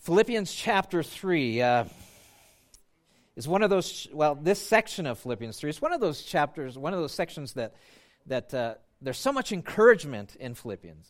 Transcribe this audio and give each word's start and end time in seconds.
Philippians 0.00 0.54
chapter 0.54 1.02
3 1.02 1.60
uh, 1.60 1.84
is 3.36 3.46
one 3.46 3.62
of 3.62 3.68
those, 3.68 4.08
well, 4.14 4.34
this 4.34 4.58
section 4.58 5.06
of 5.06 5.18
Philippians 5.18 5.58
3 5.58 5.68
is 5.68 5.82
one 5.82 5.92
of 5.92 6.00
those 6.00 6.22
chapters, 6.22 6.78
one 6.78 6.94
of 6.94 7.00
those 7.00 7.12
sections 7.12 7.52
that, 7.52 7.74
that 8.24 8.54
uh, 8.54 8.74
there's 9.02 9.18
so 9.18 9.30
much 9.30 9.52
encouragement 9.52 10.36
in 10.40 10.54
Philippians 10.54 11.06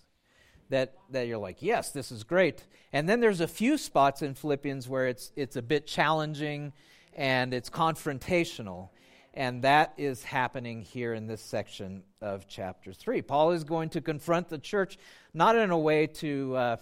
that, 0.71 0.95
that 1.11 1.29
you're 1.29 1.39
like, 1.39 1.63
yes, 1.63 1.93
this 1.93 2.11
is 2.11 2.25
great. 2.25 2.65
And 2.93 3.09
then 3.09 3.21
there's 3.21 3.41
a 3.41 3.47
few 3.47 3.79
spots 3.79 4.23
in 4.23 4.35
Philippians 4.35 4.89
where 4.89 5.07
it's, 5.07 5.31
it's 5.37 5.55
a 5.55 5.63
bit 5.63 5.87
challenging 5.87 6.73
and 7.15 7.55
it's 7.55 7.71
confrontational. 7.71 8.89
And 9.35 9.63
that 9.63 9.95
is 9.99 10.25
happening 10.25 10.83
here 10.83 11.15
in 11.15 11.29
this 11.29 11.43
section 11.43 12.03
of 12.21 12.49
chapter 12.49 12.93
3. 12.93 13.23
Paul 13.23 13.53
is 13.53 13.63
going 13.63 13.91
to 13.91 14.01
confront 14.01 14.49
the 14.49 14.59
church, 14.59 14.99
not 15.33 15.55
in 15.55 15.71
a 15.71 15.79
way 15.79 16.09
to, 16.09 16.57
uh, 16.57 16.77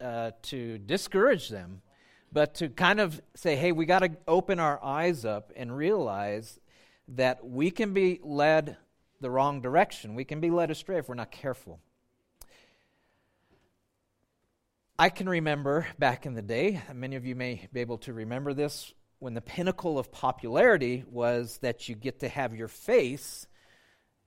uh, 0.00 0.32
to 0.42 0.78
discourage 0.78 1.48
them, 1.48 1.82
but 2.32 2.54
to 2.56 2.68
kind 2.68 3.00
of 3.00 3.20
say, 3.34 3.56
hey, 3.56 3.72
we 3.72 3.86
got 3.86 4.00
to 4.00 4.10
open 4.26 4.58
our 4.58 4.82
eyes 4.82 5.24
up 5.24 5.52
and 5.56 5.76
realize 5.76 6.58
that 7.08 7.46
we 7.46 7.70
can 7.70 7.92
be 7.92 8.20
led 8.22 8.76
the 9.20 9.30
wrong 9.30 9.60
direction. 9.60 10.14
We 10.14 10.24
can 10.24 10.40
be 10.40 10.50
led 10.50 10.70
astray 10.70 10.98
if 10.98 11.08
we're 11.08 11.14
not 11.14 11.30
careful. 11.30 11.80
I 14.98 15.08
can 15.08 15.28
remember 15.28 15.86
back 15.98 16.24
in 16.24 16.34
the 16.34 16.42
day, 16.42 16.80
many 16.92 17.16
of 17.16 17.26
you 17.26 17.34
may 17.34 17.68
be 17.72 17.80
able 17.80 17.98
to 17.98 18.12
remember 18.12 18.54
this, 18.54 18.92
when 19.18 19.34
the 19.34 19.40
pinnacle 19.40 19.98
of 19.98 20.12
popularity 20.12 21.04
was 21.10 21.58
that 21.58 21.88
you 21.88 21.94
get 21.94 22.20
to 22.20 22.28
have 22.28 22.54
your 22.54 22.68
face 22.68 23.46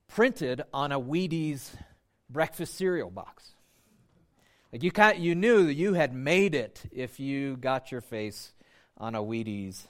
printed 0.08 0.62
on 0.74 0.92
a 0.92 1.00
Wheaties 1.00 1.70
breakfast 2.28 2.74
cereal 2.74 3.10
box. 3.10 3.54
Like 4.72 4.82
you, 4.82 4.92
you 5.16 5.34
knew 5.34 5.66
that 5.66 5.74
you 5.74 5.94
had 5.94 6.14
made 6.14 6.54
it 6.54 6.82
if 6.92 7.18
you 7.18 7.56
got 7.56 7.90
your 7.90 8.02
face 8.02 8.52
on 8.98 9.14
a 9.14 9.22
Wheaties 9.22 9.86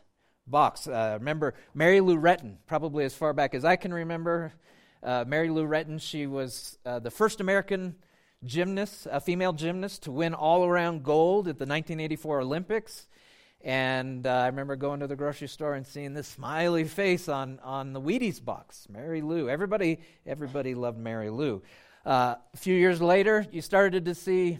box. 0.47 0.87
Uh, 0.87 1.17
remember 1.19 1.55
Mary 1.75 2.01
Lou 2.01 2.17
Retton, 2.17 2.57
probably 2.67 3.05
as 3.05 3.13
far 3.13 3.33
back 3.33 3.55
as 3.55 3.65
I 3.65 3.75
can 3.75 3.93
remember. 3.93 4.53
Uh, 5.03 5.25
Mary 5.27 5.51
Lou 5.51 5.67
Retton, 5.67 6.01
she 6.01 6.29
was 6.29 6.79
uh, 6.87 7.01
the 7.01 7.11
first 7.11 7.41
American 7.41 7.97
gymnast, 8.45 9.09
a 9.11 9.21
female 9.21 9.53
gymnast, 9.53 10.05
to 10.05 10.13
win 10.13 10.33
all 10.33 10.65
around 10.65 11.03
gold 11.03 11.49
at 11.49 11.59
the 11.59 11.67
1984 11.67 12.43
Olympics. 12.43 13.09
And 13.63 14.29
uh, 14.29 14.31
I 14.31 14.47
remember 14.47 14.77
going 14.77 15.01
to 15.01 15.09
the 15.09 15.17
grocery 15.17 15.49
store 15.49 15.75
and 15.75 15.85
seeing 15.85 16.15
this 16.15 16.29
smiley 16.29 16.85
face 16.85 17.29
on, 17.29 17.59
on 17.65 17.95
the 17.95 18.01
Wheaties 18.01 18.45
box, 18.45 18.87
Mary 18.89 19.23
Lou. 19.23 19.49
Everybody, 19.49 19.99
everybody 20.25 20.77
loved 20.77 20.99
Mary 20.99 21.31
Lou. 21.31 21.63
Uh, 22.09 22.37
a 22.55 22.57
few 22.57 22.75
years 22.75 23.03
later, 23.03 23.45
you 23.53 23.61
started 23.61 24.07
to 24.07 24.15
see 24.15 24.59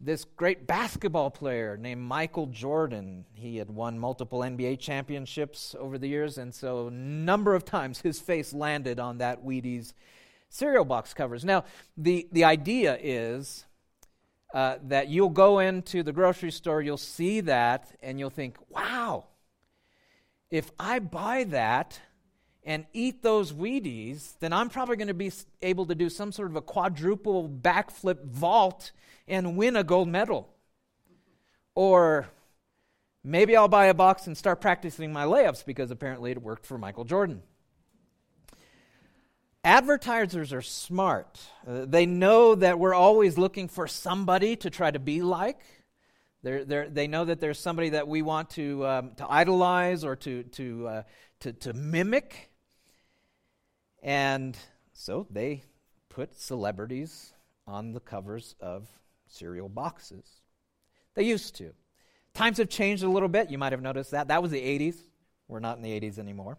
this 0.00 0.24
great 0.24 0.66
basketball 0.66 1.30
player 1.30 1.76
named 1.76 2.00
Michael 2.00 2.46
Jordan. 2.46 3.26
He 3.34 3.58
had 3.58 3.68
won 3.68 3.98
multiple 3.98 4.38
NBA 4.38 4.78
championships 4.78 5.76
over 5.78 5.98
the 5.98 6.08
years, 6.08 6.38
and 6.38 6.54
so 6.54 6.86
a 6.86 6.90
number 6.90 7.54
of 7.54 7.66
times 7.66 8.00
his 8.00 8.18
face 8.18 8.54
landed 8.54 8.98
on 8.98 9.18
that 9.18 9.44
Wheaties 9.44 9.92
cereal 10.48 10.86
box 10.86 11.12
covers. 11.12 11.44
Now, 11.44 11.64
the, 11.98 12.26
the 12.32 12.44
idea 12.44 12.96
is 12.98 13.66
uh, 14.54 14.76
that 14.84 15.08
you'll 15.08 15.28
go 15.28 15.58
into 15.58 16.02
the 16.02 16.12
grocery 16.12 16.50
store, 16.50 16.80
you'll 16.80 16.96
see 16.96 17.42
that, 17.42 17.94
and 18.02 18.18
you'll 18.18 18.30
think, 18.30 18.56
wow, 18.70 19.26
if 20.50 20.70
I 20.80 20.98
buy 21.00 21.44
that, 21.44 22.00
and 22.64 22.86
eat 22.92 23.22
those 23.22 23.52
Wheaties, 23.52 24.38
then 24.40 24.52
I'm 24.52 24.68
probably 24.68 24.96
going 24.96 25.08
to 25.08 25.14
be 25.14 25.32
able 25.62 25.86
to 25.86 25.94
do 25.94 26.10
some 26.10 26.32
sort 26.32 26.50
of 26.50 26.56
a 26.56 26.62
quadruple 26.62 27.48
backflip 27.48 28.24
vault 28.24 28.92
and 29.26 29.56
win 29.56 29.76
a 29.76 29.84
gold 29.84 30.08
medal. 30.08 30.48
Or 31.74 32.28
maybe 33.24 33.56
I'll 33.56 33.68
buy 33.68 33.86
a 33.86 33.94
box 33.94 34.26
and 34.26 34.36
start 34.36 34.60
practicing 34.60 35.12
my 35.12 35.24
layups 35.24 35.64
because 35.64 35.90
apparently 35.90 36.32
it 36.32 36.42
worked 36.42 36.66
for 36.66 36.76
Michael 36.76 37.04
Jordan. 37.04 37.42
Advertisers 39.62 40.52
are 40.52 40.62
smart. 40.62 41.38
Uh, 41.66 41.84
they 41.86 42.06
know 42.06 42.54
that 42.54 42.78
we're 42.78 42.94
always 42.94 43.36
looking 43.36 43.68
for 43.68 43.86
somebody 43.86 44.56
to 44.56 44.70
try 44.70 44.90
to 44.90 44.98
be 44.98 45.22
like. 45.22 45.60
They're, 46.42 46.64
they're, 46.64 46.88
they 46.88 47.06
know 47.06 47.26
that 47.26 47.40
there's 47.40 47.58
somebody 47.58 47.90
that 47.90 48.08
we 48.08 48.22
want 48.22 48.50
to, 48.50 48.86
um, 48.86 49.10
to 49.16 49.30
idolize 49.30 50.02
or 50.04 50.16
to, 50.16 50.42
to, 50.44 50.88
uh, 50.88 51.02
to, 51.40 51.52
to 51.52 51.72
mimic. 51.74 52.49
And 54.02 54.56
so 54.92 55.26
they 55.30 55.62
put 56.08 56.38
celebrities 56.38 57.32
on 57.66 57.92
the 57.92 58.00
covers 58.00 58.54
of 58.60 58.88
cereal 59.28 59.68
boxes. 59.68 60.24
They 61.14 61.24
used 61.24 61.54
to. 61.56 61.72
Times 62.34 62.58
have 62.58 62.68
changed 62.68 63.02
a 63.02 63.08
little 63.08 63.28
bit. 63.28 63.50
You 63.50 63.58
might 63.58 63.72
have 63.72 63.82
noticed 63.82 64.12
that. 64.12 64.28
That 64.28 64.42
was 64.42 64.50
the 64.50 64.60
80s. 64.60 64.96
We're 65.48 65.60
not 65.60 65.76
in 65.76 65.82
the 65.82 66.00
80s 66.00 66.18
anymore. 66.18 66.58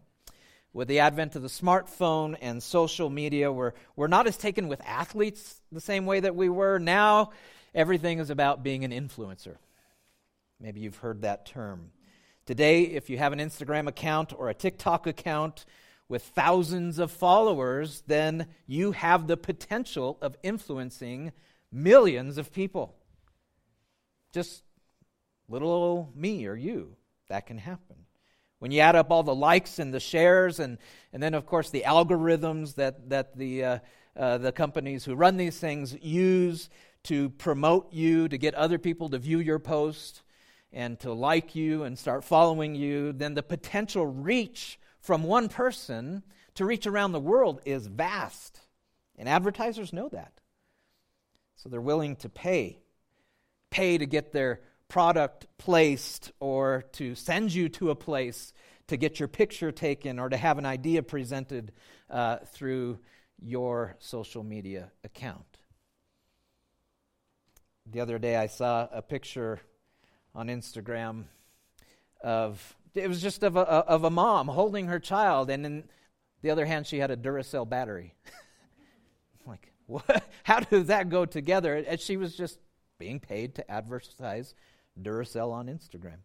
With 0.74 0.88
the 0.88 1.00
advent 1.00 1.36
of 1.36 1.42
the 1.42 1.50
smartphone 1.50 2.38
and 2.42 2.62
social 2.62 3.10
media, 3.10 3.52
we're, 3.52 3.74
we're 3.96 4.08
not 4.08 4.28
as 4.28 4.38
taken 4.38 4.68
with 4.68 4.82
athletes 4.86 5.60
the 5.72 5.82
same 5.82 6.06
way 6.06 6.22
that 6.22 6.36
we 6.36 6.48
were. 6.48 6.80
Now, 6.80 7.32
everything 7.74 8.20
is 8.20 8.30
about 8.30 8.64
being 8.64 8.86
an 8.86 8.92
influencer. 8.92 9.58
Maybe 10.60 10.80
you've 10.80 10.98
heard 10.98 11.22
that 11.22 11.46
term. 11.46 11.92
Today, 12.46 12.84
if 12.84 13.10
you 13.10 13.18
have 13.18 13.34
an 13.34 13.40
Instagram 13.40 13.88
account 13.88 14.34
or 14.38 14.50
a 14.50 14.54
TikTok 14.54 15.08
account, 15.08 15.66
with 16.12 16.24
thousands 16.24 17.00
of 17.00 17.10
followers, 17.10 18.04
then 18.06 18.46
you 18.68 18.92
have 18.92 19.28
the 19.28 19.38
potential 19.38 20.18
of 20.22 20.36
influencing 20.44 21.32
millions 21.72 22.38
of 22.38 22.52
people. 22.52 22.94
Just 24.34 24.64
little 25.48 25.72
old 25.72 26.16
me 26.16 26.46
or 26.46 26.56
you, 26.56 26.98
that 27.30 27.46
can 27.46 27.58
happen. 27.58 27.96
When 28.60 28.72
you 28.72 28.82
add 28.82 28.98
up 28.98 29.10
all 29.10 29.24
the 29.24 29.34
likes 29.34 29.80
and 29.80 29.94
the 29.94 30.02
shares, 30.02 30.60
and, 30.60 30.78
and 31.14 31.24
then, 31.24 31.34
of 31.34 31.46
course, 31.46 31.70
the 31.70 31.84
algorithms 31.88 32.76
that, 32.76 33.10
that 33.10 33.38
the, 33.38 33.64
uh, 33.64 33.80
uh, 34.18 34.38
the 34.38 34.52
companies 34.52 35.06
who 35.06 35.16
run 35.16 35.38
these 35.38 35.58
things 35.58 35.96
use 36.02 36.70
to 37.04 37.30
promote 37.30 37.94
you, 37.94 38.28
to 38.28 38.38
get 38.38 38.54
other 38.56 38.78
people 38.78 39.10
to 39.10 39.18
view 39.18 39.40
your 39.40 39.60
post 39.60 40.24
and 40.74 41.00
to 41.00 41.14
like 41.14 41.56
you 41.56 41.84
and 41.84 41.98
start 41.98 42.26
following 42.26 42.76
you, 42.76 43.14
then 43.14 43.34
the 43.34 43.42
potential 43.42 44.06
reach 44.06 44.78
from 45.02 45.24
one 45.24 45.50
person 45.50 46.24
to 46.56 46.66
reach 46.66 46.88
around 46.88 47.12
the 47.12 47.20
world 47.20 47.62
is 47.66 47.88
vast. 47.88 48.60
And 49.18 49.28
advertisers 49.28 49.94
know 49.94 50.10
that. 50.10 50.34
So 51.58 51.70
they're 51.70 51.82
willing 51.82 52.16
to 52.18 52.30
pay. 52.30 52.80
Pay 53.70 53.98
to 53.98 54.06
get 54.06 54.32
their 54.32 54.62
product 54.88 55.48
placed 55.58 56.32
or 56.40 56.84
to 56.94 57.16
send 57.16 57.54
you 57.54 57.70
to 57.70 57.92
a 57.92 57.96
place 57.96 58.54
to 58.88 58.98
get 58.98 59.20
your 59.20 59.28
picture 59.28 59.72
taken 59.72 60.20
or 60.20 60.28
to 60.28 60.36
have 60.36 60.58
an 60.58 60.66
idea 60.66 61.02
presented 61.02 61.72
uh, 62.10 62.38
through 62.48 63.00
your 63.42 63.96
social 64.00 64.44
media 64.44 64.92
account. 65.04 65.46
The 67.90 68.02
other 68.02 68.20
day 68.20 68.36
I 68.36 68.48
saw 68.48 68.88
a 68.92 69.02
picture 69.02 69.60
on 70.36 70.48
Instagram 70.48 71.24
of 72.22 72.76
it 72.94 73.08
was 73.08 73.22
just 73.22 73.44
of 73.44 73.56
a, 73.56 73.62
of 73.62 74.04
a 74.04 74.10
mom 74.10 74.48
holding 74.48 74.88
her 74.88 75.00
child, 75.00 75.50
and 75.50 75.66
in 75.66 75.84
the 76.42 76.50
other 76.50 76.66
hand, 76.66 76.88
she 76.88 77.00
had 77.00 77.12
a 77.12 77.18
Duracell 77.18 77.68
battery. 77.68 78.16
like, 79.46 79.72
what? 79.86 80.24
How 80.44 80.60
does 80.60 80.88
that 80.88 81.10
go 81.10 81.26
together? 81.26 81.76
And 81.76 82.00
she 82.00 82.18
was 82.18 82.36
just 82.36 82.60
being 83.00 83.20
paid 83.20 83.56
to 83.56 83.72
advertise 83.72 84.54
Duracell 85.02 85.52
on 85.52 85.68
Instagram. 85.68 86.18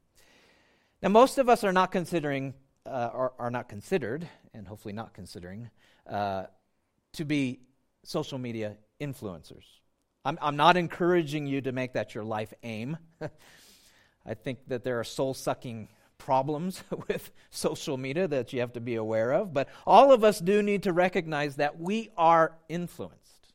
Now, 1.03 1.11
most 1.11 1.39
of 1.39 1.49
us 1.49 1.65
are 1.65 1.73
not 1.73 1.93
considering, 1.93 2.55
uh, 2.87 3.11
are, 3.13 3.33
are 3.39 3.51
not 3.51 3.69
considered, 3.69 4.29
and 4.55 4.67
hopefully 4.67 4.95
not 4.95 5.15
considering, 5.15 5.71
uh, 6.09 6.45
to 7.13 7.25
be 7.25 7.61
social 8.05 8.39
media 8.39 8.77
influencers. 9.01 9.65
I'm, 10.25 10.39
I'm 10.41 10.57
not 10.57 10.77
encouraging 10.77 11.47
you 11.47 11.61
to 11.61 11.73
make 11.73 11.93
that 11.93 12.15
your 12.15 12.25
life 12.25 12.53
aim. 12.63 12.97
I 14.27 14.35
think 14.35 14.59
that 14.69 14.83
there 14.83 14.99
are 14.99 15.05
soul 15.05 15.35
sucking 15.35 15.89
problems 16.19 16.83
with 17.09 17.31
social 17.51 17.97
media 17.97 18.29
that 18.29 18.53
you 18.53 18.61
have 18.61 18.73
to 18.75 18.81
be 18.81 18.95
aware 18.95 19.33
of, 19.33 19.53
but 19.53 19.69
all 19.87 20.13
of 20.13 20.25
us 20.25 20.41
do 20.41 20.63
need 20.63 20.83
to 20.85 20.93
recognize 20.93 21.57
that 21.57 21.79
we 21.79 22.11
are 22.17 22.53
influenced. 22.69 23.53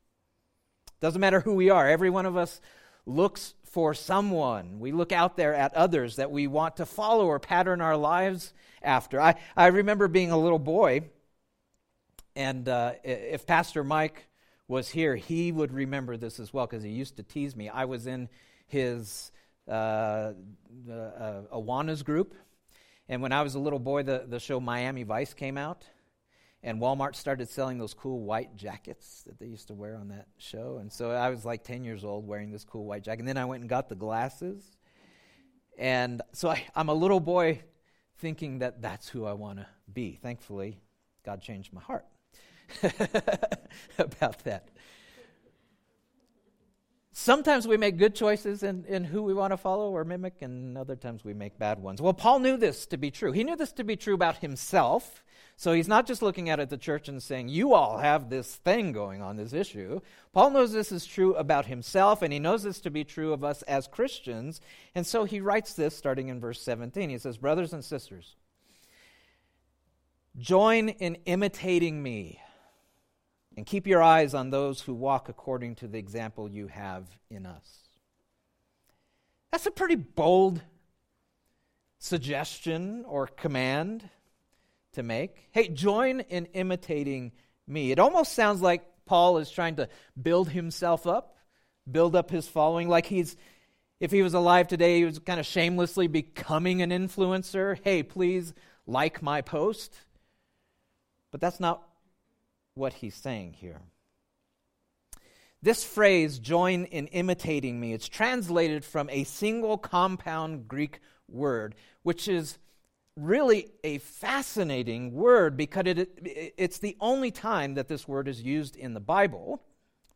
Doesn't 0.99 1.21
matter 1.21 1.39
who 1.39 1.55
we 1.55 1.69
are, 1.69 1.87
every 1.87 2.09
one 2.09 2.25
of 2.25 2.37
us 2.37 2.61
looks 3.05 3.55
for 3.63 3.93
someone. 3.93 4.79
We 4.79 4.91
look 4.91 5.11
out 5.11 5.37
there 5.37 5.53
at 5.53 5.73
others 5.73 6.17
that 6.17 6.29
we 6.29 6.47
want 6.47 6.77
to 6.77 6.85
follow 6.85 7.25
or 7.25 7.39
pattern 7.39 7.81
our 7.81 7.97
lives 7.97 8.53
after. 8.81 9.19
I, 9.19 9.35
I 9.55 9.67
remember 9.67 10.07
being 10.07 10.31
a 10.31 10.37
little 10.37 10.59
boy, 10.59 11.03
and 12.35 12.67
uh, 12.67 12.93
if 13.03 13.47
Pastor 13.47 13.83
Mike 13.83 14.27
was 14.67 14.89
here, 14.89 15.15
he 15.15 15.51
would 15.51 15.73
remember 15.73 16.17
this 16.17 16.39
as 16.39 16.53
well 16.53 16.67
because 16.67 16.83
he 16.83 16.89
used 16.89 17.17
to 17.17 17.23
tease 17.23 17.55
me. 17.55 17.69
I 17.69 17.85
was 17.85 18.07
in 18.07 18.29
his 18.67 19.31
uh, 19.67 20.33
uh, 20.89 21.41
Awanas 21.53 22.03
group 22.03 22.35
and 23.09 23.21
when 23.21 23.31
I 23.31 23.41
was 23.41 23.55
a 23.55 23.59
little 23.59 23.79
boy, 23.79 24.03
the, 24.03 24.25
the 24.27 24.39
show 24.39 24.59
Miami 24.59 25.03
Vice 25.03 25.33
came 25.33 25.57
out, 25.57 25.83
and 26.63 26.79
Walmart 26.79 27.15
started 27.15 27.49
selling 27.49 27.77
those 27.77 27.93
cool 27.93 28.21
white 28.21 28.55
jackets 28.55 29.23
that 29.25 29.39
they 29.39 29.47
used 29.47 29.67
to 29.67 29.73
wear 29.73 29.95
on 29.95 30.09
that 30.09 30.27
show. 30.37 30.77
And 30.79 30.91
so 30.91 31.11
I 31.11 31.29
was 31.29 31.43
like 31.43 31.63
10 31.63 31.83
years 31.83 32.03
old 32.03 32.27
wearing 32.27 32.51
this 32.51 32.63
cool 32.63 32.85
white 32.85 33.03
jacket. 33.03 33.19
And 33.19 33.27
then 33.27 33.37
I 33.37 33.45
went 33.45 33.61
and 33.61 33.69
got 33.69 33.89
the 33.89 33.95
glasses. 33.95 34.63
And 35.77 36.21
so 36.33 36.49
I, 36.49 36.63
I'm 36.75 36.89
a 36.89 36.93
little 36.93 37.19
boy 37.19 37.61
thinking 38.19 38.59
that 38.59 38.81
that's 38.81 39.09
who 39.09 39.25
I 39.25 39.33
want 39.33 39.57
to 39.57 39.65
be. 39.91 40.19
Thankfully, 40.21 40.79
God 41.25 41.41
changed 41.41 41.73
my 41.73 41.81
heart 41.81 42.05
about 43.97 44.43
that. 44.43 44.69
Sometimes 47.13 47.67
we 47.67 47.75
make 47.75 47.97
good 47.97 48.15
choices 48.15 48.63
in, 48.63 48.85
in 48.85 49.03
who 49.03 49.21
we 49.21 49.33
want 49.33 49.51
to 49.51 49.57
follow 49.57 49.91
or 49.91 50.05
mimic, 50.05 50.41
and 50.41 50.77
other 50.77 50.95
times 50.95 51.25
we 51.25 51.33
make 51.33 51.59
bad 51.59 51.77
ones. 51.77 52.01
Well, 52.01 52.13
Paul 52.13 52.39
knew 52.39 52.55
this 52.55 52.85
to 52.85 52.97
be 52.97 53.11
true. 53.11 53.33
He 53.33 53.43
knew 53.43 53.57
this 53.57 53.73
to 53.73 53.83
be 53.83 53.97
true 53.97 54.13
about 54.13 54.37
himself. 54.37 55.21
So 55.57 55.73
he's 55.73 55.89
not 55.89 56.07
just 56.07 56.21
looking 56.21 56.49
at 56.49 56.69
the 56.69 56.77
church 56.77 57.09
and 57.09 57.21
saying, 57.21 57.49
You 57.49 57.73
all 57.73 57.97
have 57.97 58.29
this 58.29 58.55
thing 58.55 58.93
going 58.93 59.21
on, 59.21 59.35
this 59.35 59.51
issue. 59.51 59.99
Paul 60.31 60.51
knows 60.51 60.71
this 60.71 60.91
is 60.91 61.05
true 61.05 61.35
about 61.35 61.65
himself, 61.65 62.21
and 62.21 62.31
he 62.31 62.39
knows 62.39 62.63
this 62.63 62.79
to 62.79 62.89
be 62.89 63.03
true 63.03 63.33
of 63.33 63.43
us 63.43 63.61
as 63.63 63.87
Christians. 63.87 64.61
And 64.95 65.05
so 65.05 65.25
he 65.25 65.41
writes 65.41 65.73
this 65.73 65.95
starting 65.95 66.29
in 66.29 66.39
verse 66.39 66.61
17. 66.61 67.09
He 67.09 67.17
says, 67.17 67.37
Brothers 67.37 67.73
and 67.73 67.83
sisters, 67.83 68.37
join 70.39 70.89
in 70.89 71.15
imitating 71.25 72.01
me 72.01 72.39
and 73.57 73.65
keep 73.65 73.87
your 73.87 74.01
eyes 74.01 74.33
on 74.33 74.49
those 74.49 74.81
who 74.81 74.93
walk 74.93 75.29
according 75.29 75.75
to 75.75 75.87
the 75.87 75.97
example 75.97 76.49
you 76.49 76.67
have 76.67 77.05
in 77.29 77.45
us. 77.45 77.89
That's 79.51 79.65
a 79.65 79.71
pretty 79.71 79.95
bold 79.95 80.61
suggestion 81.99 83.03
or 83.05 83.27
command 83.27 84.09
to 84.93 85.03
make. 85.03 85.49
Hey, 85.51 85.67
join 85.67 86.21
in 86.21 86.45
imitating 86.47 87.31
me. 87.67 87.91
It 87.91 87.99
almost 87.99 88.33
sounds 88.33 88.61
like 88.61 88.83
Paul 89.05 89.37
is 89.37 89.51
trying 89.51 89.75
to 89.75 89.89
build 90.21 90.49
himself 90.49 91.05
up, 91.05 91.35
build 91.89 92.15
up 92.15 92.31
his 92.31 92.47
following, 92.47 92.87
like 92.87 93.05
he's, 93.05 93.35
if 93.99 94.11
he 94.11 94.21
was 94.21 94.33
alive 94.33 94.67
today, 94.67 94.99
he 94.99 95.05
was 95.05 95.19
kind 95.19 95.39
of 95.39 95.45
shamelessly 95.45 96.07
becoming 96.07 96.81
an 96.81 96.89
influencer. 96.89 97.77
Hey, 97.83 98.03
please 98.03 98.53
like 98.87 99.21
my 99.21 99.41
post. 99.41 99.93
But 101.31 101.41
that's 101.41 101.59
not 101.59 101.83
what 102.75 102.93
he's 102.93 103.15
saying 103.15 103.53
here. 103.53 103.81
This 105.61 105.83
phrase, 105.83 106.39
join 106.39 106.85
in 106.85 107.07
imitating 107.07 107.79
me, 107.79 107.93
it's 107.93 108.09
translated 108.09 108.83
from 108.83 109.09
a 109.09 109.23
single 109.25 109.77
compound 109.77 110.67
Greek 110.67 110.99
word, 111.27 111.75
which 112.01 112.27
is 112.27 112.57
really 113.15 113.71
a 113.83 113.99
fascinating 113.99 115.13
word 115.13 115.55
because 115.57 115.83
it, 115.85 115.97
it, 115.97 116.53
it's 116.57 116.79
the 116.79 116.97
only 116.99 117.29
time 117.29 117.75
that 117.75 117.87
this 117.87 118.07
word 118.07 118.27
is 118.27 118.41
used 118.41 118.75
in 118.75 118.93
the 118.93 118.99
Bible, 118.99 119.61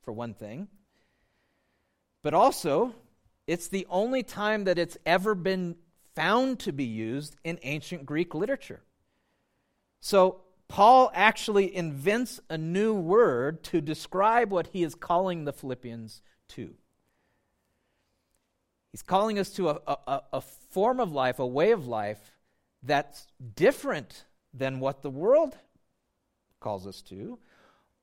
for 0.02 0.12
one 0.14 0.34
thing. 0.34 0.68
But 2.24 2.34
also, 2.34 2.96
it's 3.46 3.68
the 3.68 3.86
only 3.90 4.24
time 4.24 4.64
that 4.64 4.80
it's 4.80 4.98
ever 5.06 5.36
been 5.36 5.76
found 6.16 6.60
to 6.62 6.72
be 6.72 6.86
used 6.86 7.36
in 7.44 7.60
ancient 7.62 8.06
Greek 8.06 8.34
literature. 8.34 8.82
So, 10.00 10.42
Paul 10.68 11.12
actually 11.14 11.76
invents 11.76 12.40
a 12.50 12.58
new 12.58 12.94
word 12.94 13.64
to 13.66 13.82
describe 13.82 14.52
what 14.52 14.68
he 14.68 14.84
is 14.84 14.96
calling 14.96 15.46
the 15.46 15.54
Philippians 15.54 16.22
to. 16.50 16.76
He's 18.92 19.04
calling 19.04 19.38
us 19.38 19.50
to 19.52 19.70
a, 19.70 19.80
a, 19.88 20.22
a, 20.34 20.42
form 20.42 21.00
of 21.00 21.12
life, 21.12 21.40
a 21.40 21.46
way 21.46 21.72
of 21.72 21.86
life 21.86 22.32
that's 22.82 23.28
different 23.56 24.26
than 24.54 24.80
what 24.80 25.02
the 25.02 25.10
world 25.10 25.58
calls 26.62 26.88
us 26.88 27.02
to, 27.02 27.38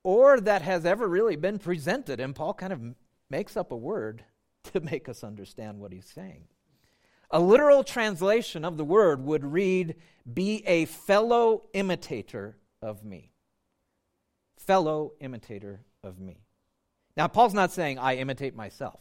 or 0.05 0.38
that 0.41 0.62
has 0.62 0.85
ever 0.85 1.09
really 1.09 1.37
been 1.37 1.59
presented. 1.59 2.20
And 2.20 2.35
Paul 2.35 2.53
kind 2.53 2.73
of 2.73 2.82
makes 3.31 3.56
up 3.56 3.73
a 3.73 3.76
word 3.76 4.25
to 4.73 4.81
make 4.81 5.09
us 5.09 5.25
understand 5.25 5.79
what 5.81 5.93
he's 5.93 6.06
saying. 6.06 6.44
A 7.32 7.40
literal 7.40 7.82
translation 7.82 8.62
of 8.62 8.76
the 8.76 8.84
word 8.84 9.25
would 9.25 9.43
read, 9.43 9.96
Be 10.32 10.62
a 10.67 10.84
fellow 10.84 11.62
imitator 11.73 12.58
of 12.82 13.05
me. 13.05 13.32
Fellow 14.58 15.14
imitator 15.19 15.81
of 16.05 16.20
me. 16.20 16.43
Now, 17.17 17.29
Paul's 17.29 17.55
not 17.55 17.73
saying, 17.73 17.99
I 17.99 18.17
imitate 18.17 18.55
myself. 18.55 19.00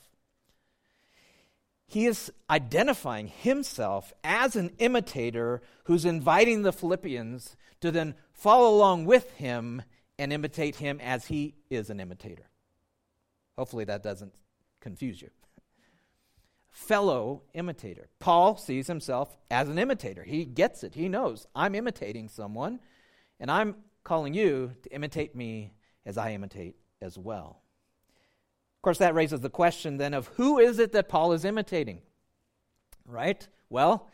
He 1.88 2.06
is 2.06 2.32
identifying 2.50 3.28
himself 3.28 4.14
as 4.24 4.56
an 4.56 4.72
imitator 4.80 5.62
who's 5.84 6.06
inviting 6.06 6.62
the 6.62 6.72
Philippians 6.72 7.58
to 7.82 7.92
then 7.92 8.16
follow 8.32 8.74
along 8.74 9.06
with 9.06 9.30
him 9.34 9.82
and 10.18 10.32
imitate 10.32 10.78
him 10.78 11.02
as 11.02 11.26
he 11.26 11.56
is 11.70 11.90
an 11.90 12.00
imitator. 12.00 12.50
Hopefully, 13.58 13.84
that 13.86 14.04
doesn't 14.04 14.34
confuse 14.80 15.22
you 15.22 15.30
fellow 16.72 17.44
imitator. 17.54 18.10
Paul 18.20 18.56
sees 18.56 18.88
himself 18.88 19.38
as 19.52 19.70
an 19.70 19.78
imitator. 19.78 20.24
He 20.24 20.46
gets 20.46 20.84
it. 20.84 20.96
He 20.96 21.10
knows 21.10 21.46
I'm 21.54 21.76
imitating 21.76 22.30
someone, 22.30 22.80
and 23.40 23.52
I'm 23.52 23.76
calling 24.04 24.34
you 24.34 24.72
to 24.84 24.94
imitate 24.94 25.36
me 25.36 25.74
as 26.06 26.18
I 26.18 26.32
imitate 26.32 26.76
as 27.02 27.18
well. 27.18 27.62
Of 28.78 28.82
course, 28.82 28.98
that 28.98 29.14
raises 29.14 29.42
the 29.42 29.50
question 29.50 29.98
then 29.98 30.14
of 30.14 30.28
who 30.28 30.58
is 30.58 30.80
it 30.80 30.94
that 30.94 31.10
Paul 31.10 31.34
is 31.34 31.46
imitating? 31.46 32.02
Right? 33.06 33.48
Well, 33.70 34.10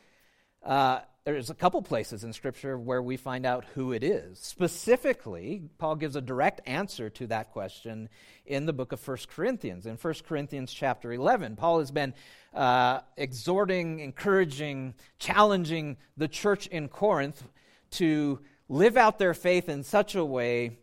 uh, 0.63 1.01
there's 1.27 1.49
a 1.49 1.53
couple 1.53 1.81
places 1.81 2.23
in 2.23 2.31
Scripture 2.31 2.77
where 2.77 3.01
we 3.01 3.17
find 3.17 3.45
out 3.45 3.65
who 3.75 3.91
it 3.91 4.01
is. 4.01 4.39
Specifically, 4.39 5.61
Paul 5.77 5.97
gives 5.97 6.15
a 6.15 6.21
direct 6.21 6.61
answer 6.65 7.09
to 7.09 7.27
that 7.27 7.51
question 7.51 8.07
in 8.45 8.65
the 8.65 8.71
book 8.71 8.93
of 8.93 9.05
1 9.05 9.17
Corinthians. 9.35 9.85
In 9.85 9.97
1 9.97 10.13
Corinthians 10.25 10.71
chapter 10.71 11.11
11, 11.11 11.57
Paul 11.57 11.79
has 11.79 11.91
been 11.91 12.13
uh, 12.53 13.01
exhorting, 13.17 13.99
encouraging, 13.99 14.93
challenging 15.19 15.97
the 16.15 16.29
church 16.29 16.67
in 16.67 16.87
Corinth 16.87 17.43
to 17.91 18.39
live 18.69 18.95
out 18.95 19.19
their 19.19 19.33
faith 19.33 19.67
in 19.67 19.83
such 19.83 20.15
a 20.15 20.23
way 20.23 20.77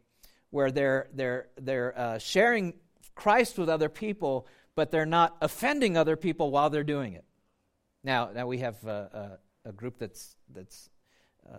where 0.51 0.71
they're, 0.71 1.09
they're, 1.15 1.47
they're 1.57 1.99
uh, 1.99 2.19
sharing 2.19 2.75
Christ 3.15 3.57
with 3.57 3.71
other 3.71 3.89
people, 3.89 4.47
but 4.75 4.91
they're 4.91 5.07
not 5.07 5.39
offending 5.41 5.97
other 5.97 6.17
people 6.17 6.51
while 6.51 6.69
they're 6.69 6.85
doing 6.85 7.15
it. 7.15 7.25
Now, 8.03 8.29
now 8.35 8.47
we 8.47 8.59
have. 8.59 8.77
Uh, 8.87 9.09
uh 9.11 9.37
a 9.65 9.73
group 9.73 9.99
that's, 9.99 10.37
that's 10.55 10.89
uh, 11.51 11.59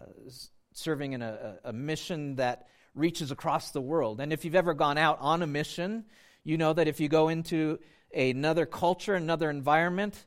serving 0.73 1.13
in 1.13 1.21
a, 1.21 1.57
a 1.63 1.73
mission 1.73 2.35
that 2.35 2.67
reaches 2.93 3.31
across 3.31 3.71
the 3.71 3.81
world. 3.81 4.21
And 4.21 4.31
if 4.31 4.45
you've 4.45 4.55
ever 4.55 4.73
gone 4.73 4.97
out 4.97 5.17
on 5.19 5.41
a 5.41 5.47
mission, 5.47 6.05
you 6.43 6.57
know 6.57 6.73
that 6.73 6.87
if 6.87 6.99
you 6.99 7.09
go 7.09 7.29
into 7.29 7.79
another 8.13 8.65
culture, 8.65 9.15
another 9.15 9.49
environment, 9.49 10.25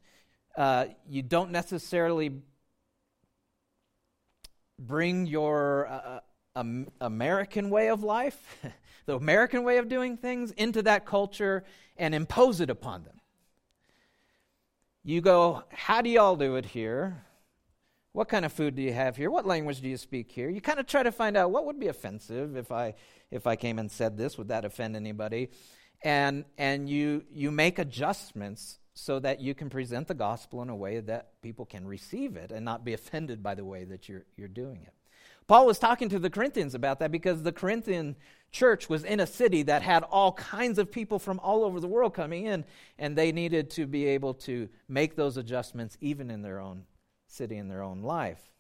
uh, 0.57 0.87
you 1.09 1.23
don't 1.23 1.51
necessarily 1.51 2.43
bring 4.79 5.27
your 5.27 5.89
uh, 5.89 6.21
um, 6.57 6.89
American 7.01 7.71
way 7.71 7.89
of 7.89 8.03
life, 8.03 8.59
the 9.07 9.17
American 9.17 9.65
way 9.65 9.79
of 9.79 9.89
doing 9.89 10.17
things, 10.17 10.51
into 10.53 10.83
that 10.83 11.07
culture 11.07 11.65
and 11.97 12.15
impose 12.15 12.61
it 12.61 12.71
upon 12.71 13.05
them. 13.05 13.21
You 15.05 15.21
go, 15.21 15.65
How 15.71 16.03
do 16.03 16.11
y'all 16.11 16.37
do 16.37 16.57
it 16.57 16.67
here? 16.67 17.25
What 18.19 18.27
kind 18.27 18.45
of 18.45 18.53
food 18.53 18.75
do 18.75 18.83
you 18.83 18.93
have 18.93 19.17
here? 19.17 19.31
What 19.31 19.47
language 19.47 19.81
do 19.81 19.89
you 19.89 19.97
speak 19.97 20.33
here? 20.33 20.51
You 20.51 20.61
kind 20.61 20.81
of 20.81 20.89
try 20.89 21.05
to 21.05 21.13
find 21.13 21.37
out 21.37 21.53
what 21.53 21.67
would 21.67 21.79
be 21.79 21.87
offensive 21.87 22.57
if 22.57 22.73
I 22.73 22.95
if 23.31 23.47
I 23.47 23.55
came 23.55 23.79
and 23.79 23.89
said 23.89 24.17
this, 24.17 24.37
would 24.37 24.49
that 24.49 24.65
offend 24.65 24.97
anybody? 24.97 25.51
And 26.03 26.45
and 26.59 26.91
you 26.91 27.23
you 27.31 27.53
make 27.53 27.79
adjustments 27.79 28.81
so 28.93 29.21
that 29.21 29.41
you 29.41 29.55
can 29.55 29.71
present 29.71 30.09
the 30.09 30.15
gospel 30.15 30.63
in 30.63 30.69
a 30.69 30.75
way 30.75 30.99
that 30.99 31.41
people 31.43 31.65
can 31.65 31.87
receive 31.87 32.37
it 32.37 32.51
and 32.51 32.65
not 32.65 32.85
be 32.85 32.93
offended 32.93 33.41
by 33.41 33.55
the 33.55 33.65
way 33.65 33.85
that 33.85 34.09
you're 34.09 34.25
you're 34.37 34.49
doing 34.49 34.83
it. 34.83 34.95
Paul 35.47 35.67
was 35.67 35.79
talking 35.79 36.09
to 36.09 36.19
the 36.19 36.29
Corinthians 36.29 36.75
about 36.75 36.99
that 36.99 37.13
because 37.13 37.45
the 37.45 37.53
Corinthian 37.53 38.17
church 38.51 38.89
was 38.89 39.05
in 39.05 39.21
a 39.21 39.29
city 39.29 39.63
that 39.63 39.83
had 39.83 40.03
all 40.03 40.33
kinds 40.33 40.81
of 40.81 40.91
people 40.91 41.21
from 41.21 41.39
all 41.39 41.63
over 41.63 41.79
the 41.79 41.87
world 41.87 42.15
coming 42.15 42.47
in, 42.47 42.65
and 42.99 43.15
they 43.15 43.31
needed 43.31 43.71
to 43.71 43.87
be 43.87 44.07
able 44.07 44.35
to 44.35 44.69
make 44.89 45.15
those 45.15 45.37
adjustments 45.37 45.97
even 46.01 46.33
in 46.33 46.43
their 46.43 46.59
own 46.59 46.83
city 47.29 47.57
in 47.57 47.69
their 47.69 47.83
own 47.83 48.03
life. 48.03 48.51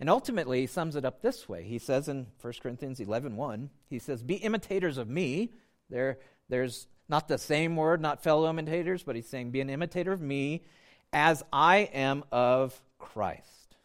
And 0.00 0.08
ultimately, 0.08 0.62
he 0.62 0.66
sums 0.66 0.96
it 0.96 1.04
up 1.04 1.20
this 1.20 1.48
way. 1.48 1.62
He 1.62 1.78
says 1.78 2.08
in 2.08 2.26
1 2.40 2.52
Corinthians 2.62 3.00
11 3.00 3.36
1, 3.36 3.70
he 3.88 3.98
says, 3.98 4.22
Be 4.22 4.36
imitators 4.36 4.96
of 4.96 5.08
me. 5.08 5.52
There, 5.90 6.18
there's 6.48 6.88
not 7.08 7.28
the 7.28 7.38
same 7.38 7.76
word, 7.76 8.00
not 8.00 8.22
fellow 8.22 8.48
imitators, 8.48 9.02
but 9.02 9.14
he's 9.14 9.28
saying, 9.28 9.50
Be 9.50 9.60
an 9.60 9.68
imitator 9.68 10.12
of 10.12 10.22
me 10.22 10.64
as 11.12 11.44
I 11.52 11.90
am 11.92 12.24
of 12.32 12.80
Christ. 12.98 13.76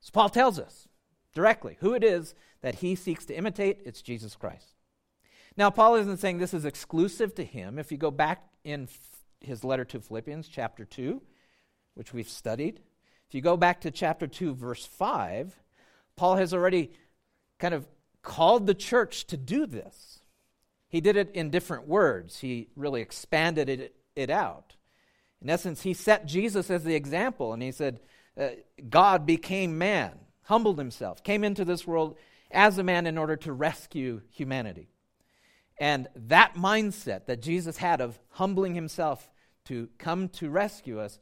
So 0.00 0.10
Paul 0.12 0.30
tells 0.30 0.58
us 0.58 0.88
directly 1.34 1.76
who 1.80 1.94
it 1.94 2.02
is 2.02 2.34
that 2.62 2.76
he 2.76 2.94
seeks 2.94 3.26
to 3.26 3.36
imitate. 3.36 3.82
It's 3.84 4.00
Jesus 4.00 4.34
Christ. 4.34 4.74
Now, 5.56 5.68
Paul 5.68 5.96
isn't 5.96 6.18
saying 6.18 6.38
this 6.38 6.54
is 6.54 6.64
exclusive 6.64 7.34
to 7.34 7.44
him. 7.44 7.78
If 7.78 7.92
you 7.92 7.98
go 7.98 8.10
back 8.10 8.48
in 8.64 8.88
his 9.40 9.64
letter 9.64 9.84
to 9.86 10.00
Philippians, 10.00 10.48
chapter 10.48 10.84
2, 10.84 11.20
which 11.94 12.14
we've 12.14 12.28
studied, 12.28 12.80
if 13.32 13.34
you 13.34 13.40
go 13.40 13.56
back 13.56 13.80
to 13.80 13.90
chapter 13.90 14.26
2, 14.26 14.54
verse 14.54 14.84
5, 14.84 15.58
Paul 16.16 16.36
has 16.36 16.52
already 16.52 16.92
kind 17.58 17.72
of 17.72 17.88
called 18.20 18.66
the 18.66 18.74
church 18.74 19.26
to 19.28 19.38
do 19.38 19.64
this. 19.64 20.20
He 20.90 21.00
did 21.00 21.16
it 21.16 21.30
in 21.32 21.48
different 21.48 21.88
words, 21.88 22.40
he 22.40 22.68
really 22.76 23.00
expanded 23.00 23.70
it, 23.70 23.94
it 24.14 24.28
out. 24.28 24.76
In 25.40 25.48
essence, 25.48 25.80
he 25.80 25.94
set 25.94 26.26
Jesus 26.26 26.68
as 26.68 26.84
the 26.84 26.94
example, 26.94 27.54
and 27.54 27.62
he 27.62 27.72
said, 27.72 28.00
uh, 28.38 28.48
God 28.90 29.24
became 29.24 29.78
man, 29.78 30.12
humbled 30.42 30.76
himself, 30.76 31.24
came 31.24 31.42
into 31.42 31.64
this 31.64 31.86
world 31.86 32.18
as 32.50 32.76
a 32.76 32.82
man 32.82 33.06
in 33.06 33.16
order 33.16 33.36
to 33.36 33.52
rescue 33.54 34.20
humanity. 34.28 34.90
And 35.78 36.06
that 36.14 36.52
mindset 36.54 37.24
that 37.24 37.40
Jesus 37.40 37.78
had 37.78 38.02
of 38.02 38.18
humbling 38.32 38.74
himself 38.74 39.30
to 39.64 39.88
come 39.96 40.28
to 40.28 40.50
rescue 40.50 41.00
us, 41.00 41.18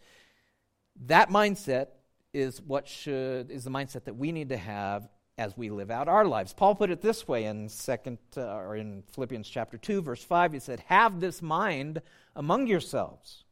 that 1.03 1.31
mindset 1.31 1.87
is 2.33 2.61
what 2.63 2.87
should 2.87 3.51
is 3.51 3.65
the 3.65 3.71
mindset 3.71 4.05
that 4.05 4.17
we 4.17 4.33
need 4.33 4.49
to 4.51 4.57
have 4.57 5.09
as 5.39 5.57
we 5.57 5.71
live 5.71 5.91
out 5.91 6.09
our 6.09 6.25
lives. 6.25 6.53
Paul 6.53 6.75
put 6.75 6.91
it 6.91 7.01
this 7.01 7.27
way 7.27 7.45
in 7.45 7.69
second 7.69 8.19
uh, 8.37 8.43
or 8.43 8.77
in 8.77 9.03
Philippians 9.13 9.49
chapter 9.49 9.79
2 9.79 10.03
verse 10.03 10.23
5 10.23 10.53
he 10.53 10.59
said, 10.59 10.81
"Have 10.87 11.21
this 11.21 11.43
mind 11.43 12.03
among 12.37 12.67
yourselves, 12.67 13.45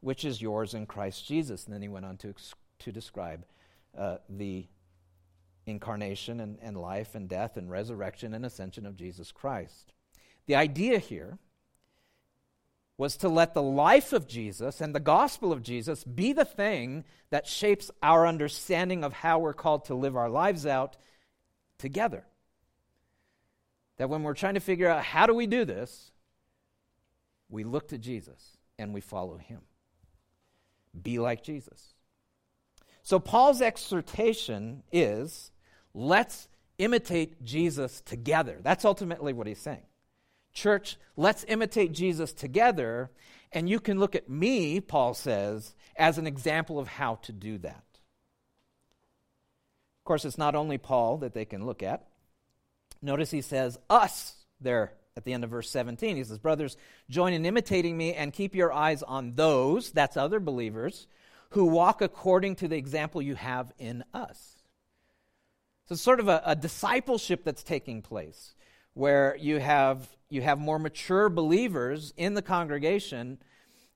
which 0.00 0.24
is 0.24 0.42
yours 0.42 0.74
in 0.74 0.86
Christ 0.86 1.26
Jesus." 1.26 1.64
And 1.64 1.74
then 1.74 1.82
he 1.82 1.88
went 1.88 2.06
on 2.06 2.16
to 2.18 2.34
to 2.80 2.92
describe 2.92 3.44
uh, 3.96 4.18
the 4.28 4.66
incarnation 5.66 6.40
and, 6.40 6.58
and 6.60 6.76
life 6.76 7.14
and 7.14 7.28
death 7.28 7.56
and 7.56 7.70
resurrection 7.70 8.34
and 8.34 8.44
ascension 8.44 8.86
of 8.86 8.96
Jesus 8.96 9.30
Christ. 9.30 9.92
The 10.46 10.56
idea 10.56 10.98
here 10.98 11.38
was 13.00 13.16
to 13.16 13.30
let 13.30 13.54
the 13.54 13.62
life 13.62 14.12
of 14.12 14.28
Jesus 14.28 14.82
and 14.82 14.94
the 14.94 15.00
gospel 15.00 15.54
of 15.54 15.62
Jesus 15.62 16.04
be 16.04 16.34
the 16.34 16.44
thing 16.44 17.02
that 17.30 17.46
shapes 17.46 17.90
our 18.02 18.26
understanding 18.26 19.04
of 19.04 19.14
how 19.14 19.38
we're 19.38 19.54
called 19.54 19.86
to 19.86 19.94
live 19.94 20.16
our 20.16 20.28
lives 20.28 20.66
out 20.66 20.98
together. 21.78 22.26
That 23.96 24.10
when 24.10 24.22
we're 24.22 24.34
trying 24.34 24.52
to 24.52 24.60
figure 24.60 24.86
out 24.86 25.02
how 25.02 25.24
do 25.24 25.32
we 25.32 25.46
do 25.46 25.64
this, 25.64 26.12
we 27.48 27.64
look 27.64 27.88
to 27.88 27.96
Jesus 27.96 28.58
and 28.78 28.92
we 28.92 29.00
follow 29.00 29.38
him. 29.38 29.62
Be 31.02 31.18
like 31.18 31.42
Jesus. 31.42 31.94
So 33.02 33.18
Paul's 33.18 33.62
exhortation 33.62 34.82
is 34.92 35.52
let's 35.94 36.48
imitate 36.76 37.42
Jesus 37.42 38.02
together. 38.02 38.58
That's 38.62 38.84
ultimately 38.84 39.32
what 39.32 39.46
he's 39.46 39.58
saying. 39.58 39.86
Church, 40.60 40.98
let's 41.16 41.44
imitate 41.48 41.92
Jesus 41.92 42.34
together, 42.34 43.10
and 43.50 43.68
you 43.68 43.80
can 43.80 43.98
look 43.98 44.14
at 44.14 44.28
me, 44.28 44.80
Paul 44.80 45.14
says, 45.14 45.74
as 45.96 46.18
an 46.18 46.26
example 46.26 46.78
of 46.78 46.86
how 46.86 47.14
to 47.22 47.32
do 47.32 47.56
that. 47.58 47.84
Of 50.00 50.04
course, 50.04 50.26
it's 50.26 50.36
not 50.36 50.54
only 50.54 50.76
Paul 50.76 51.18
that 51.18 51.32
they 51.32 51.46
can 51.46 51.64
look 51.64 51.82
at. 51.82 52.06
Notice 53.00 53.30
he 53.30 53.40
says, 53.40 53.78
us, 53.88 54.34
there 54.60 54.92
at 55.16 55.24
the 55.24 55.32
end 55.32 55.44
of 55.44 55.50
verse 55.50 55.70
17. 55.70 56.16
He 56.16 56.24
says, 56.24 56.38
Brothers, 56.38 56.76
join 57.08 57.32
in 57.32 57.46
imitating 57.46 57.96
me 57.96 58.12
and 58.12 58.30
keep 58.30 58.54
your 58.54 58.70
eyes 58.70 59.02
on 59.02 59.34
those, 59.36 59.90
that's 59.90 60.18
other 60.18 60.40
believers, 60.40 61.06
who 61.50 61.64
walk 61.64 62.02
according 62.02 62.56
to 62.56 62.68
the 62.68 62.76
example 62.76 63.22
you 63.22 63.34
have 63.34 63.72
in 63.78 64.04
us. 64.12 64.56
So 65.86 65.94
it's 65.94 66.02
sort 66.02 66.20
of 66.20 66.28
a, 66.28 66.42
a 66.44 66.54
discipleship 66.54 67.44
that's 67.44 67.62
taking 67.62 68.02
place 68.02 68.54
where 68.94 69.36
you 69.36 69.58
have, 69.58 70.08
you 70.28 70.42
have 70.42 70.58
more 70.58 70.78
mature 70.78 71.28
believers 71.28 72.12
in 72.16 72.34
the 72.34 72.42
congregation, 72.42 73.38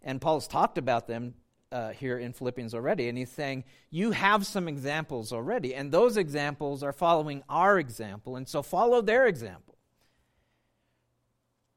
and 0.03 0.21
Paul's 0.21 0.49
talked 0.49 0.79
about 0.79 1.07
them 1.07 1.35
uh, 1.73 1.91
here 1.91 2.19
in 2.19 2.33
Philippians 2.33 2.75
already, 2.75 3.09
and 3.09 3.19
he's 3.19 3.33
saying, 3.33 3.65
You 3.91 4.13
have 4.13 4.47
some 4.47 4.69
examples 4.69 5.33
already, 5.33 5.75
and 5.75 5.91
those 5.91 6.17
examples 6.17 6.83
are 6.83 6.93
following 6.93 7.43
our 7.49 7.79
example, 7.79 8.37
and 8.37 8.49
so 8.49 8.63
follow 8.63 9.03
their 9.03 9.27
example. 9.27 9.75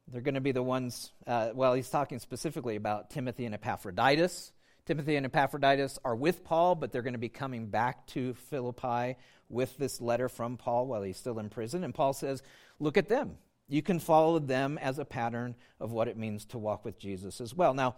They're 0.07 0.21
going 0.21 0.36
to 0.36 0.41
be 0.41 0.53
the 0.53 0.63
ones, 0.63 1.12
uh, 1.25 1.50
well, 1.53 1.74
he's 1.74 1.89
talking 1.89 2.19
specifically 2.19 2.75
about 2.75 3.09
Timothy 3.09 3.45
and 3.45 3.55
Epaphroditus. 3.55 4.53
Timothy 4.88 5.17
and 5.17 5.25
Epaphroditus 5.25 6.00
are 6.06 6.15
with 6.15 6.46
Paul, 6.46 6.74
but 6.75 6.94
they're 6.94 7.01
going 7.01 7.12
to 7.12 7.20
be 7.20 7.27
coming 7.27 7.67
back 7.67 8.08
to 8.08 8.34
Philippi 8.34 9.17
with 9.50 9.77
this 9.77 10.00
letter 10.00 10.29
from 10.29 10.56
Paul 10.56 10.88
while 10.88 11.01
he's 11.01 11.17
still 11.17 11.39
in 11.39 11.50
prison. 11.50 11.84
And 11.84 11.94
Paul 11.94 12.13
says, 12.13 12.41
Look 12.79 12.96
at 12.96 13.10
them. 13.10 13.38
You 13.67 13.82
can 13.82 14.00
follow 14.00 14.39
them 14.39 14.77
as 14.77 14.98
a 14.98 15.03
pattern 15.03 15.56
of 15.82 15.91
what 15.91 16.08
it 16.08 16.15
means 16.15 16.46
to 16.46 16.58
walk 16.58 16.86
with 16.86 16.98
Jesus 16.98 17.41
as 17.41 17.53
well. 17.53 17.74
Now, 17.74 17.96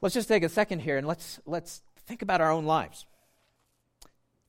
let's 0.00 0.14
just 0.16 0.26
take 0.26 0.42
a 0.42 0.48
second 0.48 0.80
here 0.80 0.96
and 0.96 1.06
let's, 1.06 1.38
let's 1.46 1.82
think 2.06 2.22
about 2.22 2.40
our 2.40 2.50
own 2.50 2.64
lives. 2.64 3.06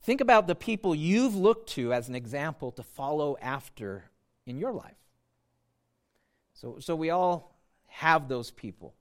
Think 0.02 0.20
about 0.20 0.48
the 0.48 0.56
people 0.56 0.96
you've 0.96 1.36
looked 1.36 1.70
to 1.74 1.92
as 1.92 2.08
an 2.08 2.16
example 2.16 2.72
to 2.72 2.82
follow 2.82 3.36
after 3.40 4.10
in 4.46 4.58
your 4.58 4.72
life. 4.72 4.96
So, 6.54 6.78
so 6.80 6.96
we 6.96 7.10
all 7.10 7.56
have 7.86 8.28
those 8.28 8.50
people. 8.50 8.95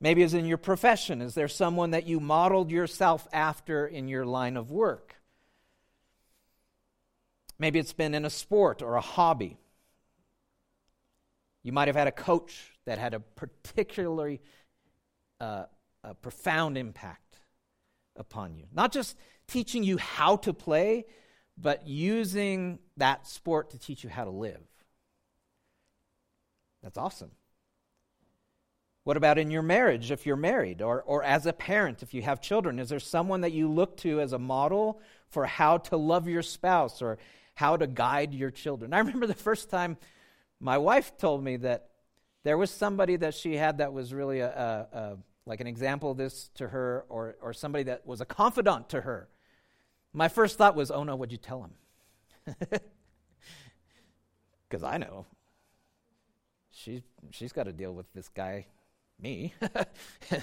Maybe 0.00 0.22
as 0.22 0.34
in 0.34 0.44
your 0.44 0.58
profession. 0.58 1.22
Is 1.22 1.34
there 1.34 1.48
someone 1.48 1.90
that 1.90 2.06
you 2.06 2.20
modeled 2.20 2.70
yourself 2.70 3.26
after 3.32 3.86
in 3.86 4.08
your 4.08 4.26
line 4.26 4.56
of 4.56 4.70
work? 4.70 5.16
Maybe 7.58 7.78
it's 7.78 7.94
been 7.94 8.14
in 8.14 8.24
a 8.24 8.30
sport 8.30 8.82
or 8.82 8.96
a 8.96 9.00
hobby. 9.00 9.56
You 11.62 11.72
might 11.72 11.88
have 11.88 11.96
had 11.96 12.06
a 12.06 12.12
coach 12.12 12.72
that 12.84 12.98
had 12.98 13.14
a 13.14 13.20
particularly 13.20 14.40
uh, 15.40 15.64
a 16.04 16.14
profound 16.14 16.78
impact 16.78 17.40
upon 18.16 18.54
you. 18.54 18.66
Not 18.72 18.92
just 18.92 19.16
teaching 19.48 19.82
you 19.82 19.96
how 19.96 20.36
to 20.36 20.52
play, 20.52 21.06
but 21.58 21.86
using 21.86 22.78
that 22.96 23.26
sport 23.26 23.70
to 23.70 23.78
teach 23.78 24.04
you 24.04 24.10
how 24.10 24.24
to 24.24 24.30
live. 24.30 24.62
That's 26.82 26.98
awesome. 26.98 27.30
What 29.06 29.16
about 29.16 29.38
in 29.38 29.52
your 29.52 29.62
marriage 29.62 30.10
if 30.10 30.26
you're 30.26 30.34
married, 30.34 30.82
or, 30.82 31.00
or 31.02 31.22
as 31.22 31.46
a 31.46 31.52
parent 31.52 32.02
if 32.02 32.12
you 32.12 32.22
have 32.22 32.40
children? 32.40 32.80
Is 32.80 32.88
there 32.88 32.98
someone 32.98 33.42
that 33.42 33.52
you 33.52 33.70
look 33.70 33.96
to 33.98 34.20
as 34.20 34.32
a 34.32 34.38
model 34.38 35.00
for 35.28 35.46
how 35.46 35.78
to 35.78 35.96
love 35.96 36.26
your 36.26 36.42
spouse 36.42 37.00
or 37.00 37.16
how 37.54 37.76
to 37.76 37.86
guide 37.86 38.34
your 38.34 38.50
children. 38.50 38.92
I 38.92 38.98
remember 38.98 39.26
the 39.26 39.34
first 39.34 39.70
time 39.70 39.96
my 40.60 40.76
wife 40.76 41.16
told 41.18 41.42
me 41.44 41.56
that 41.58 41.90
there 42.44 42.58
was 42.58 42.70
somebody 42.70 43.16
that 43.16 43.34
she 43.34 43.56
had 43.56 43.78
that 43.78 43.92
was 43.92 44.12
really 44.12 44.40
a, 44.40 44.48
a, 44.48 44.98
a 44.98 45.16
like 45.46 45.60
an 45.60 45.68
example 45.68 46.10
of 46.10 46.16
this 46.16 46.50
to 46.56 46.66
her, 46.66 47.04
or, 47.08 47.36
or 47.40 47.52
somebody 47.52 47.84
that 47.84 48.04
was 48.04 48.20
a 48.20 48.24
confidant 48.24 48.88
to 48.88 49.02
her. 49.02 49.28
My 50.12 50.26
first 50.26 50.58
thought 50.58 50.74
was, 50.74 50.90
oh 50.90 51.04
no, 51.04 51.14
what'd 51.14 51.30
you 51.30 51.38
tell 51.38 51.62
him? 51.62 52.60
Because 54.68 54.82
I 54.82 54.98
know. 54.98 55.26
She, 56.72 57.04
she's 57.30 57.52
got 57.52 57.66
to 57.66 57.72
deal 57.72 57.94
with 57.94 58.12
this 58.14 58.28
guy, 58.28 58.66
me. 59.20 59.54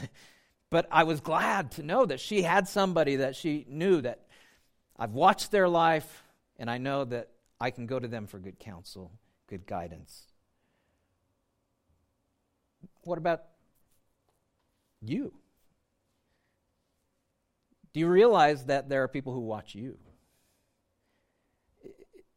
but 0.69 0.87
I 0.91 1.03
was 1.03 1.21
glad 1.21 1.71
to 1.73 1.83
know 1.83 2.05
that 2.05 2.19
she 2.19 2.41
had 2.41 2.67
somebody 2.67 3.17
that 3.17 3.35
she 3.35 3.65
knew 3.67 4.01
that 4.01 4.21
I've 4.97 5.13
watched 5.13 5.51
their 5.51 5.67
life, 5.67 6.23
and 6.57 6.69
I 6.69 6.77
know 6.77 7.05
that 7.05 7.29
I 7.59 7.71
can 7.71 7.85
go 7.85 7.99
to 7.99 8.07
them 8.07 8.27
for 8.27 8.39
good 8.39 8.59
counsel, 8.59 9.11
good 9.47 9.65
guidance. 9.65 10.27
What 13.03 13.17
about 13.17 13.43
you? 15.01 15.33
Do 17.93 17.99
you 17.99 18.07
realize 18.07 18.65
that 18.65 18.89
there 18.89 19.03
are 19.03 19.07
people 19.07 19.33
who 19.33 19.41
watch 19.41 19.75
you? 19.75 19.97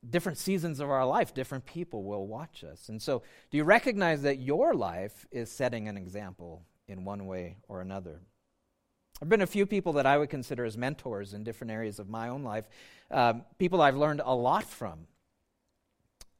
Different 0.09 0.39
seasons 0.39 0.81
of 0.81 0.91
our 0.91 1.07
life, 1.07 1.35
different 1.35 1.67
people 1.67 2.05
will 2.05 2.27
watch 2.27 2.63
us. 2.65 2.89
And 2.89 3.01
so, 3.01 3.23
do 3.51 3.57
you 3.57 3.65
recognize 3.65 4.23
that 4.23 4.39
your 4.39 4.75
life 4.75 5.27
is 5.31 5.51
setting 5.51 5.89
an 5.89 5.97
example 5.97 6.63
in 6.87 7.05
one 7.05 7.27
way 7.27 7.57
or 7.69 7.81
another? 7.81 8.21
There 9.19 9.25
have 9.25 9.29
been 9.31 9.43
a 9.43 9.47
few 9.47 9.67
people 9.67 9.95
that 9.95 10.07
I 10.07 10.19
would 10.19 10.29
consider 10.29 10.65
as 10.65 10.77
mentors 10.77 11.33
in 11.33 11.43
different 11.43 11.71
areas 11.71 11.99
of 11.99 12.09
my 12.09 12.29
own 12.29 12.43
life 12.43 12.69
um, 13.11 13.45
people 13.59 13.81
I've 13.81 13.97
learned 13.97 14.21
a 14.25 14.35
lot 14.35 14.65
from. 14.65 15.07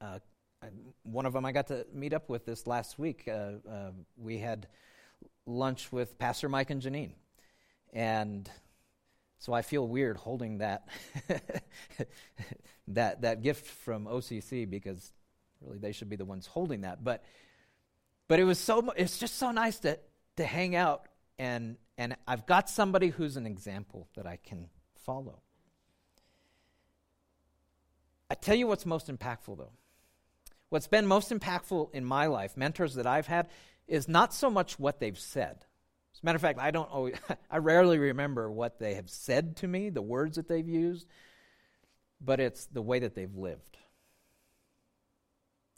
Uh, 0.01 0.19
one 1.05 1.27
of 1.27 1.33
them 1.33 1.45
I 1.45 1.53
got 1.53 1.69
to 1.69 1.87
meet 1.93 2.13
up 2.13 2.29
with 2.29 2.45
this 2.45 2.67
last 2.67 2.99
week. 2.99 3.29
Uh, 3.29 3.53
uh, 3.71 3.91
we 4.17 4.39
had 4.39 4.67
lunch 5.47 5.93
with 5.93 6.19
Pastor 6.19 6.49
Mike 6.49 6.71
and 6.71 6.83
Janine. 6.83 7.13
And 7.93 8.51
so 9.47 9.53
I 9.53 9.63
feel 9.63 9.87
weird 9.87 10.17
holding 10.17 10.59
that, 10.59 10.89
that, 12.89 13.23
that 13.23 13.43
gift 13.43 13.65
from 13.65 14.07
OCC 14.07 14.69
because 14.69 15.13
really 15.61 15.79
they 15.79 15.93
should 15.93 16.09
be 16.09 16.17
the 16.17 16.25
ones 16.25 16.49
holding 16.49 16.81
that. 16.81 17.05
But, 17.05 17.23
but 18.27 18.41
it 18.41 18.45
was 18.45 18.59
so, 18.59 18.91
it's 18.97 19.19
just 19.19 19.37
so 19.37 19.53
nice 19.53 19.79
to, 19.81 20.01
to 20.39 20.45
hang 20.45 20.75
out 20.75 21.07
and, 21.39 21.77
and 21.97 22.17
I've 22.27 22.45
got 22.45 22.69
somebody 22.69 23.11
who's 23.11 23.37
an 23.37 23.47
example 23.47 24.09
that 24.17 24.27
I 24.27 24.41
can 24.45 24.67
follow. 25.05 25.43
I 28.29 28.35
tell 28.35 28.57
you 28.57 28.67
what's 28.67 28.85
most 28.85 29.07
impactful, 29.07 29.59
though. 29.59 29.75
What's 30.71 30.89
been 30.89 31.07
most 31.07 31.31
impactful 31.31 31.95
in 31.95 32.05
my 32.05 32.27
life, 32.27 32.57
mentors 32.57 32.95
that 32.95 33.07
I've 33.07 33.29
had, 33.29 33.49
is 33.87 34.09
not 34.09 34.35
so 34.35 34.51
much 34.51 34.77
what 34.81 34.99
they've 34.99 35.17
said. 35.17 35.67
As 36.17 36.23
a 36.23 36.27
matter 36.27 36.37
of 36.37 36.43
fact, 36.43 36.59
I 36.59 36.71
don't 36.71 36.91
always, 36.91 37.15
I 37.51 37.59
rarely 37.59 37.99
remember 37.99 38.51
what 38.51 38.79
they 38.79 38.95
have 38.95 39.11
said 39.11 39.57
to 39.57 39.69
me, 39.69 39.91
the 39.91 40.01
words 40.01 40.37
that 40.37 40.49
they've 40.49 40.69
used, 40.69 41.07
but 42.21 42.41
it's 42.41 42.65
the 42.67 42.81
way 42.81 43.01
that 43.01 43.15
they've 43.15 43.35
lived, 43.35 43.77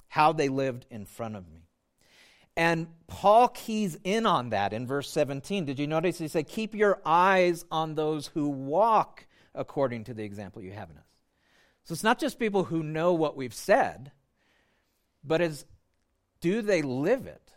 how 0.06 0.32
they 0.32 0.48
lived 0.48 0.86
in 0.90 1.06
front 1.06 1.34
of 1.34 1.50
me. 1.50 1.64
And 2.56 2.86
Paul 3.08 3.48
keys 3.48 3.98
in 4.04 4.26
on 4.26 4.50
that 4.50 4.72
in 4.72 4.86
verse 4.86 5.10
17. 5.10 5.64
Did 5.64 5.78
you 5.78 5.88
notice 5.88 6.18
he 6.18 6.28
said, 6.28 6.48
Keep 6.48 6.74
your 6.74 7.00
eyes 7.04 7.64
on 7.70 7.94
those 7.94 8.28
who 8.28 8.48
walk 8.48 9.26
according 9.58 10.04
to 10.04 10.14
the 10.14 10.22
example 10.22 10.62
you 10.62 10.72
have 10.72 10.90
in 10.90 10.96
us. 10.96 11.04
So 11.84 11.92
it's 11.92 12.04
not 12.04 12.18
just 12.18 12.38
people 12.38 12.64
who 12.64 12.82
know 12.82 13.12
what 13.12 13.36
we've 13.36 13.54
said, 13.54 14.12
but 15.24 15.40
as 15.40 15.66
do 16.40 16.62
they 16.62 16.82
live 16.82 17.26
it? 17.26 17.52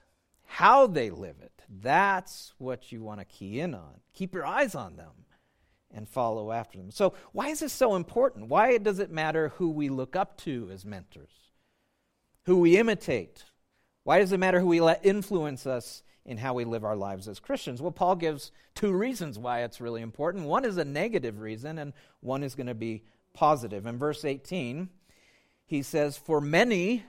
How 0.45 0.87
they 0.87 1.09
live 1.09 1.35
it. 1.41 1.50
That's 1.79 2.53
what 2.57 2.91
you 2.91 3.01
want 3.01 3.21
to 3.21 3.25
key 3.25 3.61
in 3.61 3.73
on. 3.73 4.01
Keep 4.13 4.35
your 4.35 4.45
eyes 4.45 4.75
on 4.75 4.97
them 4.97 5.25
and 5.93 6.07
follow 6.07 6.51
after 6.51 6.77
them. 6.77 6.91
So, 6.91 7.13
why 7.31 7.47
is 7.47 7.61
this 7.61 7.71
so 7.71 7.95
important? 7.95 8.49
Why 8.49 8.77
does 8.77 8.99
it 8.99 9.09
matter 9.09 9.49
who 9.55 9.69
we 9.69 9.87
look 9.89 10.15
up 10.15 10.37
to 10.39 10.69
as 10.71 10.85
mentors? 10.85 11.31
Who 12.45 12.59
we 12.59 12.77
imitate? 12.77 13.45
Why 14.03 14.19
does 14.19 14.31
it 14.31 14.39
matter 14.39 14.59
who 14.59 14.67
we 14.67 14.81
let 14.81 15.05
influence 15.05 15.65
us 15.65 16.03
in 16.25 16.37
how 16.37 16.53
we 16.53 16.65
live 16.65 16.83
our 16.83 16.95
lives 16.95 17.27
as 17.27 17.39
Christians? 17.39 17.81
Well, 17.81 17.91
Paul 17.91 18.15
gives 18.15 18.51
two 18.75 18.91
reasons 18.91 19.39
why 19.39 19.61
it's 19.61 19.79
really 19.79 20.01
important. 20.01 20.45
One 20.45 20.65
is 20.65 20.77
a 20.77 20.85
negative 20.85 21.39
reason, 21.39 21.77
and 21.77 21.93
one 22.19 22.43
is 22.43 22.55
going 22.55 22.67
to 22.67 22.73
be 22.73 23.03
positive. 23.33 23.85
In 23.85 23.97
verse 23.97 24.25
18, 24.25 24.89
he 25.65 25.83
says, 25.83 26.17
For 26.17 26.41
many 26.41 27.05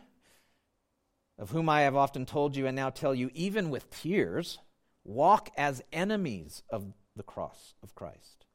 of 1.42 1.50
whom 1.50 1.68
I 1.68 1.80
have 1.80 1.96
often 1.96 2.24
told 2.24 2.54
you 2.54 2.68
and 2.68 2.76
now 2.76 2.88
tell 2.88 3.16
you, 3.16 3.28
even 3.34 3.68
with 3.68 3.90
tears, 3.90 4.60
walk 5.02 5.50
as 5.56 5.82
enemies 5.92 6.62
of 6.70 6.92
the 7.16 7.24
cross 7.24 7.74
of 7.82 7.96
Christ. 7.96 8.46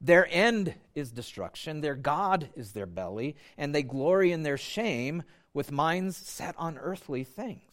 Their 0.00 0.28
end 0.30 0.74
is 0.94 1.10
destruction, 1.10 1.80
their 1.80 1.96
God 1.96 2.48
is 2.54 2.70
their 2.70 2.86
belly, 2.86 3.34
and 3.58 3.74
they 3.74 3.82
glory 3.82 4.30
in 4.30 4.44
their 4.44 4.56
shame 4.56 5.24
with 5.52 5.72
minds 5.72 6.16
set 6.16 6.54
on 6.56 6.78
earthly 6.78 7.24
things. 7.24 7.72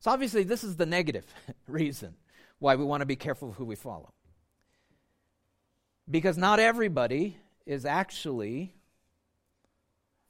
So, 0.00 0.10
obviously, 0.10 0.42
this 0.42 0.64
is 0.64 0.76
the 0.76 0.86
negative 0.86 1.26
reason 1.68 2.14
why 2.58 2.74
we 2.74 2.86
want 2.86 3.02
to 3.02 3.06
be 3.06 3.16
careful 3.16 3.50
of 3.50 3.56
who 3.56 3.66
we 3.66 3.76
follow. 3.76 4.14
Because 6.10 6.38
not 6.38 6.58
everybody 6.58 7.36
is 7.66 7.84
actually 7.84 8.72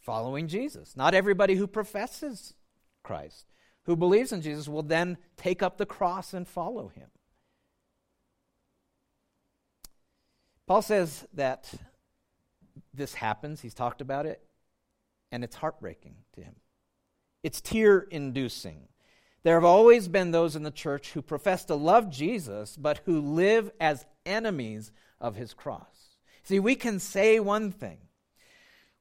following 0.00 0.48
Jesus. 0.48 0.96
Not 0.96 1.14
everybody 1.14 1.54
who 1.54 1.68
professes 1.68 2.54
Christ, 3.04 3.46
who 3.84 3.94
believes 3.94 4.32
in 4.32 4.42
Jesus, 4.42 4.66
will 4.66 4.82
then 4.82 5.18
take 5.36 5.62
up 5.62 5.78
the 5.78 5.86
cross 5.86 6.34
and 6.34 6.48
follow 6.48 6.88
him. 6.88 7.08
Paul 10.66 10.82
says 10.82 11.26
that 11.34 11.72
this 12.92 13.14
happens, 13.14 13.60
he's 13.60 13.74
talked 13.74 14.00
about 14.00 14.26
it, 14.26 14.42
and 15.30 15.44
it's 15.44 15.56
heartbreaking 15.56 16.16
to 16.34 16.40
him. 16.40 16.56
It's 17.42 17.60
tear 17.60 18.00
inducing. 18.00 18.88
There 19.42 19.54
have 19.54 19.64
always 19.64 20.08
been 20.08 20.30
those 20.30 20.56
in 20.56 20.62
the 20.62 20.70
church 20.70 21.12
who 21.12 21.20
profess 21.20 21.66
to 21.66 21.74
love 21.74 22.10
Jesus, 22.10 22.76
but 22.76 23.02
who 23.04 23.20
live 23.20 23.70
as 23.78 24.06
enemies 24.24 24.90
of 25.20 25.36
his 25.36 25.52
cross. 25.52 26.16
See, 26.44 26.58
we 26.58 26.74
can 26.74 26.98
say 26.98 27.38
one 27.40 27.70
thing, 27.70 27.98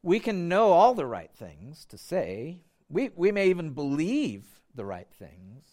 we 0.01 0.19
can 0.19 0.49
know 0.49 0.71
all 0.71 0.93
the 0.93 1.05
right 1.05 1.31
things 1.33 1.85
to 1.85 1.97
say, 1.97 2.63
we, 2.89 3.09
we 3.15 3.31
may 3.31 3.49
even 3.49 3.71
believe 3.71 4.45
the 4.75 4.85
right 4.85 5.09
things, 5.19 5.65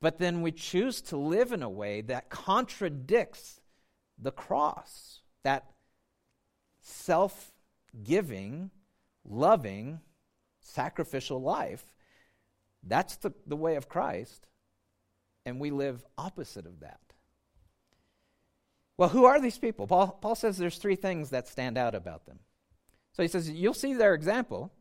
but 0.00 0.18
then 0.18 0.42
we 0.42 0.52
choose 0.52 1.00
to 1.02 1.16
live 1.16 1.52
in 1.52 1.62
a 1.62 1.70
way 1.70 2.00
that 2.02 2.30
contradicts 2.30 3.60
the 4.18 4.32
cross, 4.32 5.20
that 5.42 5.66
self 6.80 7.52
giving 8.02 8.70
loving, 9.24 10.00
sacrificial 10.60 11.40
life. 11.40 11.84
That's 12.82 13.16
the, 13.16 13.32
the 13.46 13.56
way 13.56 13.76
of 13.76 13.88
Christ, 13.88 14.46
and 15.46 15.60
we 15.60 15.70
live 15.70 16.04
opposite 16.18 16.66
of 16.66 16.80
that. 16.80 17.00
Well, 18.96 19.08
who 19.08 19.24
are 19.24 19.40
these 19.40 19.58
people? 19.58 19.86
Paul, 19.86 20.08
Paul 20.20 20.34
says 20.34 20.58
there's 20.58 20.78
three 20.78 20.96
things 20.96 21.30
that 21.30 21.48
stand 21.48 21.78
out 21.78 21.94
about 21.94 22.26
them. 22.26 22.40
So 23.12 23.22
he 23.22 23.28
says, 23.28 23.50
You'll 23.50 23.74
see 23.74 23.94
their 23.94 24.14
example, 24.14 24.72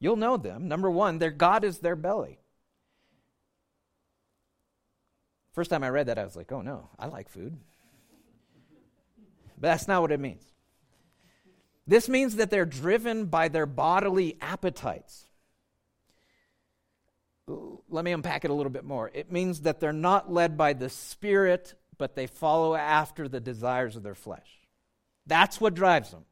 you'll 0.00 0.16
know 0.16 0.36
them. 0.36 0.68
Number 0.68 0.90
one, 0.90 1.18
their 1.18 1.30
God 1.30 1.64
is 1.64 1.78
their 1.78 1.96
belly. 1.96 2.38
First 5.52 5.70
time 5.70 5.82
I 5.82 5.90
read 5.90 6.06
that, 6.06 6.18
I 6.18 6.24
was 6.24 6.36
like, 6.36 6.52
oh 6.52 6.62
no, 6.62 6.88
I 6.98 7.06
like 7.06 7.28
food. 7.28 7.56
But 9.60 9.68
that's 9.68 9.88
not 9.88 10.02
what 10.02 10.12
it 10.12 10.20
means. 10.20 10.44
This 11.86 12.08
means 12.08 12.36
that 12.36 12.50
they're 12.50 12.66
driven 12.66 13.26
by 13.26 13.48
their 13.48 13.66
bodily 13.66 14.36
appetites. 14.40 15.24
Let 17.88 18.04
me 18.04 18.12
unpack 18.12 18.44
it 18.44 18.50
a 18.50 18.54
little 18.54 18.70
bit 18.70 18.84
more. 18.84 19.10
It 19.12 19.32
means 19.32 19.62
that 19.62 19.80
they're 19.80 19.92
not 19.92 20.30
led 20.30 20.58
by 20.58 20.74
the 20.74 20.90
Spirit, 20.90 21.74
but 21.96 22.14
they 22.14 22.26
follow 22.26 22.74
after 22.74 23.26
the 23.26 23.40
desires 23.40 23.96
of 23.96 24.02
their 24.02 24.14
flesh. 24.14 24.48
That's 25.26 25.60
what 25.60 25.74
drives 25.74 26.10
them. 26.10 26.24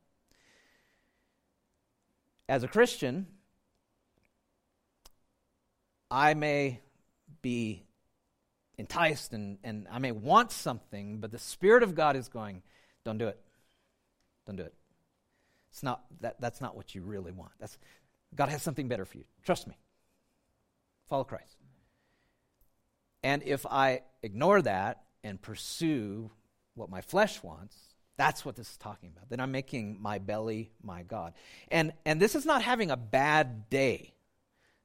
As 2.48 2.62
a 2.62 2.68
Christian, 2.68 3.26
I 6.10 6.34
may 6.34 6.80
be 7.42 7.84
enticed 8.78 9.32
and, 9.32 9.58
and 9.64 9.86
I 9.90 9.98
may 9.98 10.12
want 10.12 10.52
something, 10.52 11.18
but 11.18 11.30
the 11.30 11.38
Spirit 11.38 11.82
of 11.82 11.94
God 11.94 12.16
is 12.16 12.28
going, 12.28 12.62
don't 13.04 13.18
do 13.18 13.28
it. 13.28 13.40
Don't 14.46 14.56
do 14.56 14.62
it. 14.62 14.74
It's 15.70 15.82
not, 15.82 16.04
that, 16.20 16.40
that's 16.40 16.60
not 16.60 16.76
what 16.76 16.94
you 16.94 17.02
really 17.02 17.32
want. 17.32 17.52
That's, 17.58 17.78
God 18.34 18.48
has 18.48 18.62
something 18.62 18.88
better 18.88 19.04
for 19.04 19.18
you. 19.18 19.24
Trust 19.44 19.66
me. 19.66 19.76
Follow 21.08 21.24
Christ. 21.24 21.56
And 23.22 23.42
if 23.42 23.66
I 23.66 24.02
ignore 24.22 24.62
that 24.62 25.02
and 25.24 25.40
pursue 25.40 26.30
what 26.74 26.90
my 26.90 27.00
flesh 27.00 27.42
wants, 27.42 27.76
that's 28.16 28.44
what 28.44 28.56
this 28.56 28.70
is 28.70 28.76
talking 28.76 29.10
about. 29.14 29.28
Then 29.28 29.40
I'm 29.40 29.52
making 29.52 30.00
my 30.00 30.18
belly 30.18 30.70
my 30.82 31.02
God. 31.02 31.34
And, 31.68 31.92
and 32.04 32.20
this 32.20 32.34
is 32.34 32.46
not 32.46 32.62
having 32.62 32.90
a 32.90 32.96
bad 32.96 33.68
day. 33.68 34.14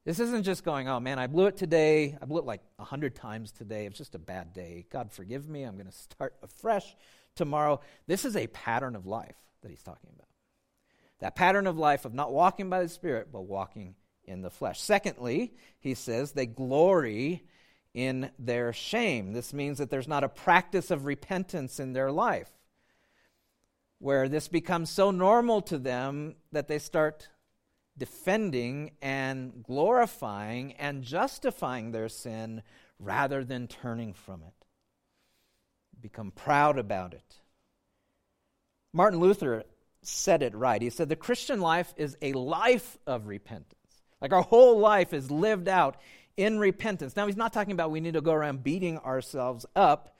This 0.04 0.20
isn't 0.20 0.44
just 0.44 0.64
going, 0.64 0.90
oh 0.90 1.00
man, 1.00 1.20
I 1.20 1.28
blew 1.28 1.46
it 1.46 1.58
today. 1.58 2.18
I 2.20 2.26
blew 2.26 2.40
it 2.40 2.46
like 2.46 2.62
a 2.80 2.84
hundred 2.84 3.16
times 3.16 3.52
today. 3.52 3.86
It's 3.86 3.98
just 3.98 4.16
a 4.16 4.20
bad 4.20 4.52
day. 4.52 4.86
God 4.90 5.12
forgive 5.12 5.48
me. 5.48 5.64
I'm 5.64 5.76
going 5.76 5.86
to 5.86 5.92
start 5.92 6.36
afresh 6.42 6.96
tomorrow. 7.36 7.82
This 8.08 8.26
is 8.26 8.36
a 8.36 8.48
pattern 8.48 8.96
of 8.96 9.06
life 9.06 9.36
that 9.62 9.70
he's 9.70 9.84
talking 9.84 10.10
about. 10.16 10.28
That 11.20 11.36
pattern 11.36 11.68
of 11.68 11.78
life 11.78 12.06
of 12.06 12.16
not 12.16 12.34
walking 12.34 12.68
by 12.68 12.82
the 12.82 12.90
Spirit, 12.90 13.28
but 13.32 13.42
walking 13.42 13.94
in 14.26 14.42
the 14.42 14.50
flesh. 14.50 14.82
Secondly, 14.82 15.54
he 15.80 15.94
says, 15.94 16.32
they 16.32 16.48
glory 16.48 17.44
in 17.94 18.32
their 18.40 18.74
shame. 18.74 19.34
This 19.34 19.54
means 19.54 19.78
that 19.78 19.92
there's 19.92 20.08
not 20.08 20.24
a 20.24 20.30
practice 20.30 20.90
of 20.90 21.06
repentance 21.06 21.80
in 21.80 21.94
their 21.94 22.12
life, 22.12 22.50
where 24.00 24.28
this 24.28 24.48
becomes 24.48 24.90
so 24.90 25.12
normal 25.12 25.62
to 25.62 25.78
them 25.78 26.36
that 26.52 26.68
they 26.68 26.80
start 26.80 27.30
defending 27.98 28.92
and 29.02 29.64
glorifying 29.64 30.74
and 30.74 31.04
justifying 31.04 31.92
their 31.92 32.10
sin 32.10 32.64
rather 33.00 33.44
than 33.44 33.68
turning 33.68 34.14
from 34.14 34.44
it. 34.44 34.66
Become 36.00 36.32
proud 36.32 36.80
about 36.80 37.14
it. 37.14 37.40
Martin 38.94 39.20
Luther 39.20 39.64
said 40.02 40.42
it 40.42 40.56
right. 40.56 40.82
He 40.82 40.90
said 40.90 41.10
the 41.10 41.16
Christian 41.16 41.62
life 41.62 41.94
is 41.98 42.18
a 42.22 42.34
life 42.34 42.98
of 43.06 43.28
repentance. 43.28 43.76
Like 44.22 44.34
our 44.34 44.42
whole 44.42 44.80
life 44.80 45.14
is 45.14 45.32
lived 45.32 45.68
out 45.68 45.98
in 46.38 46.60
repentance. 46.60 47.16
Now, 47.16 47.28
he's 47.28 47.38
not 47.38 47.54
talking 47.54 47.74
about 47.74 47.92
we 47.92 48.00
need 48.00 48.14
to 48.14 48.22
go 48.22 48.34
around 48.34 48.64
beating 48.64 48.98
ourselves 49.00 49.66
up, 49.76 50.16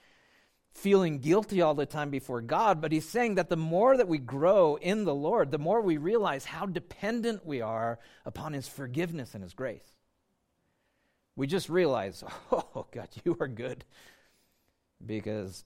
feeling 0.74 1.18
guilty 1.18 1.60
all 1.60 1.74
the 1.74 1.86
time 1.86 2.10
before 2.10 2.40
God, 2.40 2.80
but 2.80 2.92
he's 2.92 3.08
saying 3.08 3.36
that 3.36 3.48
the 3.48 3.56
more 3.56 3.96
that 3.96 4.08
we 4.08 4.18
grow 4.18 4.76
in 4.76 5.04
the 5.04 5.14
Lord, 5.14 5.50
the 5.50 5.58
more 5.58 5.80
we 5.80 5.96
realize 5.96 6.44
how 6.44 6.66
dependent 6.66 7.44
we 7.44 7.60
are 7.60 7.98
upon 8.24 8.52
his 8.52 8.66
forgiveness 8.66 9.34
and 9.34 9.42
his 9.42 9.54
grace. 9.54 9.84
We 11.36 11.46
just 11.46 11.68
realize, 11.68 12.24
oh, 12.52 12.86
God, 12.90 13.08
you 13.24 13.36
are 13.40 13.48
good 13.48 13.84
because 15.04 15.64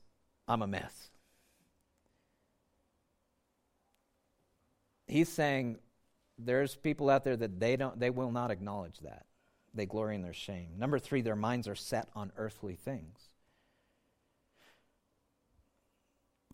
I'm 0.49 0.63
a 0.63 0.67
mess. 0.67 1.11
he's 5.07 5.29
saying 5.29 5.79
there's 6.39 6.75
people 6.75 7.09
out 7.09 7.25
there 7.25 7.37
that 7.37 7.59
they 7.61 7.77
don't 7.77 7.99
they 7.99 8.11
will 8.11 8.31
not 8.31 8.51
acknowledge 8.51 8.99
that. 9.01 9.27
They 9.75 9.87
glory 9.87 10.15
in 10.15 10.23
their 10.23 10.33
shame. 10.33 10.71
Number 10.79 10.99
3, 10.99 11.21
their 11.21 11.37
minds 11.37 11.69
are 11.69 11.75
set 11.75 12.09
on 12.15 12.33
earthly 12.39 12.77
things. 12.77 13.26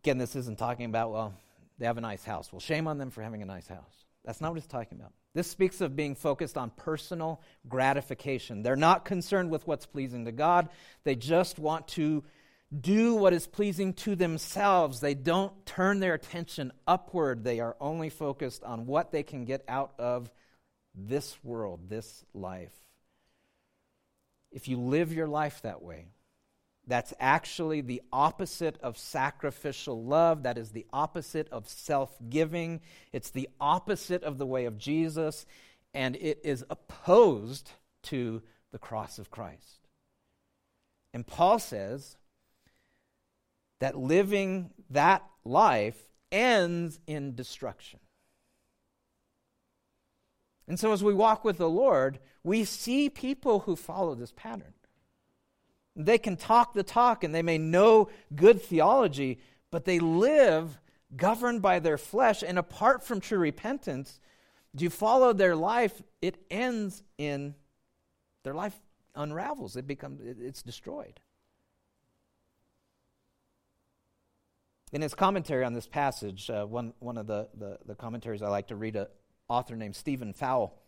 Again, 0.03 0.19
this 0.19 0.35
isn't 0.37 0.59
talking 0.59 0.87
about, 0.87 1.13
well, 1.13 1.35
they 1.79 1.87
have 1.87 1.99
a 1.99 2.03
nice 2.03 2.25
house. 2.25 2.53
Well, 2.53 2.61
shame 2.61 2.87
on 2.89 2.99
them 2.99 3.11
for 3.11 3.23
having 3.23 3.43
a 3.43 3.47
nice 3.47 3.67
house. 3.69 4.05
That's 4.25 4.41
not 4.41 4.51
what 4.53 4.59
it's 4.59 4.67
talking 4.67 4.99
about. 4.99 5.13
This 5.35 5.47
speaks 5.47 5.81
of 5.81 5.97
being 5.97 6.15
focused 6.15 6.59
on 6.59 6.71
personal 6.71 7.41
gratification. 7.69 8.63
They're 8.63 8.77
not 8.77 9.05
concerned 9.05 9.51
with 9.51 9.67
what's 9.67 9.87
pleasing 9.87 10.27
to 10.27 10.33
God. 10.33 10.69
They 11.05 11.17
just 11.17 11.59
want 11.59 11.89
to 11.89 12.23
do 12.79 13.15
what 13.15 13.33
is 13.33 13.47
pleasing 13.47 13.95
to 13.95 14.15
themselves. 14.15 15.01
They 15.01 15.15
don't 15.15 15.67
turn 15.67 16.01
their 16.01 16.15
attention 16.15 16.73
upward. 16.87 17.45
They 17.45 17.61
are 17.61 17.77
only 17.81 18.11
focused 18.11 18.63
on 18.65 18.87
what 18.87 19.11
they 19.13 19.23
can 19.23 19.45
get 19.45 19.65
out 19.69 19.93
of 19.99 20.31
this 20.95 21.37
world, 21.43 21.89
this 21.89 22.25
life. 22.35 22.73
if 24.53 24.69
you 24.69 24.79
live 24.79 25.13
your 25.13 25.27
life 25.27 25.63
that 25.63 25.83
way, 25.83 26.07
that's 26.87 27.15
actually 27.21 27.81
the 27.81 28.03
opposite 28.13 28.77
of 28.83 28.99
sacrificial 28.99 30.05
love. 30.05 30.43
That 30.43 30.59
is 30.59 30.71
the 30.71 30.87
opposite 30.93 31.49
of 31.53 31.69
self 31.69 32.17
giving. 32.29 32.81
It's 33.13 33.31
the 33.31 33.49
opposite 33.61 34.25
of 34.25 34.39
the 34.39 34.47
way 34.47 34.65
of 34.65 34.79
Jesus, 34.79 35.47
and 35.95 36.17
it 36.17 36.41
is 36.43 36.65
opposed 36.71 37.71
to 38.05 38.43
the 38.73 38.79
cross 38.79 39.19
of 39.19 39.31
Christ. 39.31 39.87
And 41.15 41.27
Paul 41.27 41.59
says 41.59 42.17
that 43.81 43.97
living 43.97 44.71
that 44.91 45.25
life 45.45 46.11
ends 46.33 46.99
in 47.07 47.35
destruction. 47.35 48.01
And 50.67 50.81
so, 50.81 50.93
as 50.93 51.05
we 51.05 51.15
walk 51.15 51.45
with 51.45 51.59
the 51.59 51.69
Lord, 51.69 52.19
we 52.43 52.65
see 52.65 53.11
people 53.11 53.61
who 53.61 53.77
follow 53.77 54.15
this 54.15 54.33
pattern. 54.35 54.75
They 55.95 56.19
can 56.19 56.37
talk 56.37 56.73
the 56.73 56.83
talk 56.83 57.23
and 57.25 57.35
they 57.35 57.43
may 57.43 57.59
know 57.59 58.09
good 58.35 58.63
theology, 58.63 59.41
but 59.71 59.85
they 59.85 59.99
live 59.99 60.79
governed 61.17 61.61
by 61.61 61.79
their 61.79 61.99
flesh. 61.99 62.43
And 62.43 62.59
apart 62.59 63.05
from 63.05 63.21
true 63.21 63.39
repentance, 63.39 64.19
do 64.75 64.85
you 64.85 64.91
follow 64.91 65.33
their 65.33 65.55
life? 65.55 66.03
It 66.23 66.39
ends 66.51 67.03
in 67.19 67.55
their 68.43 68.55
life 68.55 68.79
unravels, 69.15 69.77
it 69.77 69.87
becomes 69.87 70.21
it's 70.23 70.63
destroyed. 70.63 71.21
In 74.93 75.01
his 75.01 75.15
commentary 75.15 75.65
on 75.65 75.73
this 75.73 75.87
passage, 75.87 76.51
uh, 76.51 76.67
one, 76.67 76.93
one 76.99 77.17
of 77.17 77.27
the, 77.27 77.49
the, 77.57 77.79
the, 77.87 77.95
commentaries 77.95 78.43
I 78.43 78.49
like 78.49 78.69
to 78.69 78.77
read, 78.77 78.97
an 78.97 79.07
author 79.49 79.75
named 79.75 79.97
Stephen 79.97 80.35
Fowl. 80.35 80.83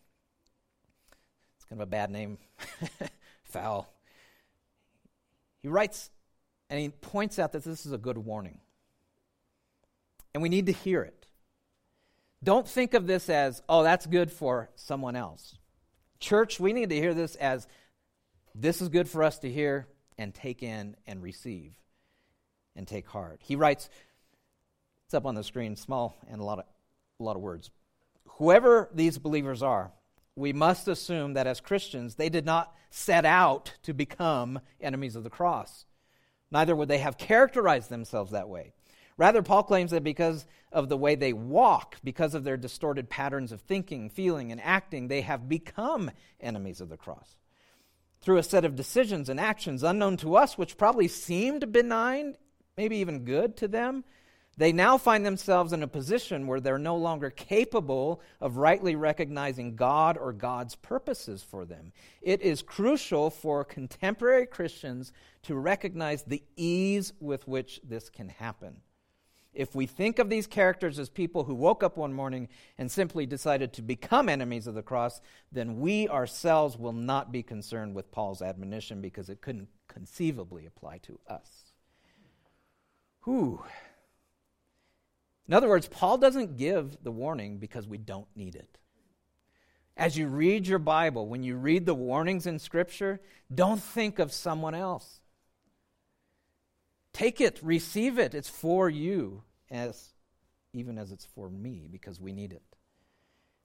It's 1.57 1.65
kind 1.65 1.81
of 1.81 1.89
a 1.89 1.91
bad 1.91 2.11
name, 2.11 2.37
Fowl. 3.45 3.94
He 5.65 5.71
writes 5.71 6.11
and 6.69 6.79
he 6.79 6.91
points 6.91 7.39
out 7.39 7.53
that 7.53 7.65
this 7.65 7.87
is 7.87 7.93
a 7.93 7.99
good 7.99 8.19
warning. 8.19 8.61
And 10.35 10.43
we 10.43 10.51
need 10.51 10.67
to 10.67 10.73
hear 10.73 11.01
it. 11.01 11.27
Don't 12.43 12.69
think 12.69 12.93
of 12.93 13.07
this 13.07 13.31
as, 13.31 13.63
oh, 13.67 13.83
that's 13.83 14.05
good 14.05 14.31
for 14.31 14.69
someone 14.77 15.17
else. 15.17 15.57
Church, 16.21 16.61
we 16.61 16.75
need 16.75 16.91
to 16.91 16.97
hear 16.97 17.15
this 17.15 17.35
as 17.37 17.67
this 18.55 18.83
is 18.83 18.91
good 18.91 19.09
for 19.09 19.23
us 19.23 19.39
to 19.39 19.51
hear 19.51 19.89
and 20.19 20.35
take 20.35 20.63
in 20.63 20.97
and 21.07 21.23
receive 21.23 21.73
and 22.77 22.87
take 22.87 23.09
heart. 23.09 23.41
He 23.43 23.57
writes, 23.57 23.89
it's 25.07 25.15
up 25.15 25.25
on 25.25 25.35
the 25.35 25.43
screen, 25.43 25.77
small 25.77 26.15
and 26.29 26.43
a 26.43 26.45
lot 26.45 26.59
of, 26.59 26.67
a 27.21 27.23
lot 27.23 27.37
of 27.37 27.43
words. 27.43 27.71
Whoever 28.37 28.91
these 28.93 29.17
believers 29.17 29.63
are, 29.63 29.93
we 30.37 30.53
must 30.53 30.89
assume 30.89 31.35
that 31.35 31.47
as 31.47 31.61
Christians, 31.61 32.17
they 32.17 32.29
did 32.29 32.45
not 32.45 32.75
set 32.91 33.25
out 33.25 33.75
to 33.83 33.93
become 33.93 34.61
enemies 34.81 35.17
of 35.17 35.25
the 35.25 35.31
cross. 35.31 35.85
Neither 36.51 36.75
would 36.75 36.89
they 36.89 36.99
have 36.99 37.19
characterized 37.19 37.91
themselves 37.91 38.33
that 38.33 38.49
way. 38.49 38.73
Rather, 39.17 39.43
Paul 39.43 39.63
claims 39.63 39.93
that 39.93 40.03
because 40.03 40.45
of 40.73 40.89
the 40.89 40.97
way 40.97 41.15
they 41.15 41.33
walk, 41.33 41.97
because 42.03 42.35
of 42.35 42.43
their 42.43 42.57
distorted 42.57 43.09
patterns 43.09 43.53
of 43.53 43.61
thinking, 43.61 44.11
feeling, 44.11 44.51
and 44.51 44.61
acting, 44.61 45.07
they 45.07 45.21
have 45.21 45.49
become 45.49 46.11
enemies 46.41 46.81
of 46.81 46.89
the 46.89 46.97
cross. 46.97 47.37
Through 48.21 48.39
a 48.39 48.43
set 48.43 48.65
of 48.65 48.75
decisions 48.75 49.29
and 49.29 49.39
actions 49.39 49.85
unknown 49.85 50.17
to 50.19 50.37
us, 50.37 50.59
which 50.59 50.77
probably 50.77 51.07
seemed 51.07 51.73
benign, 51.73 52.37
maybe 52.77 52.97
even 52.97 53.25
good 53.25 53.57
to 53.59 53.69
them, 53.69 54.03
they 54.57 54.73
now 54.73 54.97
find 54.97 55.25
themselves 55.25 55.73
in 55.73 55.83
a 55.83 55.89
position 55.89 56.47
where 56.47 56.61
they're 56.61 56.79
no 56.79 56.97
longer 56.97 57.31
capable 57.31 58.21
of 58.41 58.57
rightly 58.57 58.95
recognizing 58.95 59.77
God 59.77 60.17
or 60.17 60.33
God's 60.33 60.77
purposes 60.77 61.43
for 61.43 61.65
them. 61.65 61.93
It 62.23 62.41
is 62.41 62.63
crucial 62.63 63.31
for 63.31 63.65
contemporary 63.65 64.47
Christians 64.47 65.13
to 65.43 65.55
recognize 65.57 66.23
the 66.23 66.43
ease 66.57 67.13
with 67.21 67.47
which 67.49 67.81
this 67.83 68.09
can 68.09 68.29
happen. 68.29 68.77
If 69.55 69.75
we 69.75 69.87
think 69.87 70.19
of 70.19 70.29
these 70.29 70.49
characters 70.49 70.99
as 70.99 71.09
people 71.09 71.45
who 71.45 71.55
woke 71.55 71.85
up 71.85 71.97
one 71.97 72.13
morning 72.13 72.49
and 72.77 72.91
simply 72.91 73.25
decided 73.25 73.73
to 73.73 73.83
become 73.83 74.29
enemies 74.29 74.67
of 74.67 74.75
the 74.75 74.83
cross, 74.83 75.21
then 75.53 75.79
we 75.79 76.09
ourselves 76.09 76.77
will 76.77 76.93
not 76.93 77.31
be 77.31 77.43
concerned 77.43 77.95
with 77.95 78.11
Paul's 78.11 78.43
admonition 78.43 79.01
because 79.01 79.29
it 79.29 79.41
couldn't 79.41 79.69
conceivably 79.87 80.67
apply 80.67 80.99
to 80.99 81.21
us. 81.29 81.73
Whew. 83.25 83.63
In 85.47 85.55
other 85.55 85.69
words, 85.69 85.89
Paul 85.89 86.19
doesn't 86.19 86.57
give 86.57 86.97
the 87.03 87.13
warning 87.13 87.59
because 87.59 87.87
we 87.87 87.99
don't 87.99 88.29
need 88.35 88.55
it. 88.55 88.79
As 89.97 90.17
you 90.17 90.27
read 90.27 90.67
your 90.67 90.79
Bible, 90.79 91.29
when 91.29 91.43
you 91.43 91.57
read 91.57 91.87
the 91.87 91.95
warnings 91.95 92.47
in 92.47 92.59
Scripture, 92.59 93.21
don't 93.55 93.83
think 93.83 94.19
of 94.19 94.33
someone 94.33 94.75
else. 94.75 95.21
Take 97.13 97.41
it, 97.41 97.61
receive 97.63 98.19
it. 98.19 98.35
It's 98.35 98.49
for 98.49 98.91
you, 98.91 99.43
as 99.71 100.15
even 100.73 100.99
as 100.99 101.13
it's 101.13 101.25
for 101.25 101.49
me, 101.49 101.89
because 101.91 102.21
we 102.21 102.33
need 102.33 102.53
it. 102.53 102.63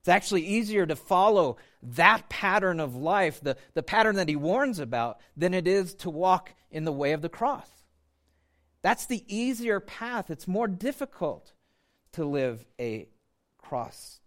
It's 0.01 0.09
actually 0.09 0.45
easier 0.45 0.85
to 0.85 0.95
follow 0.95 1.57
that 1.81 2.29
pattern 2.29 2.79
of 2.79 2.95
life, 2.95 3.41
the, 3.41 3.57
the 3.73 3.83
pattern 3.83 4.15
that 4.17 4.29
he 4.29 4.35
warns 4.35 4.79
about, 4.79 5.19
than 5.35 5.53
it 5.53 5.67
is 5.67 5.95
to 5.95 6.09
walk 6.09 6.53
in 6.69 6.85
the 6.85 6.91
way 6.91 7.13
of 7.13 7.21
the 7.21 7.29
cross. 7.29 7.67
That's 8.81 9.07
the 9.07 9.23
easier 9.27 9.79
path. 9.79 10.29
It's 10.29 10.47
more 10.47 10.67
difficult 10.67 11.53
to 12.13 12.25
live 12.25 12.65
a 12.79 13.07
cross 13.57 14.19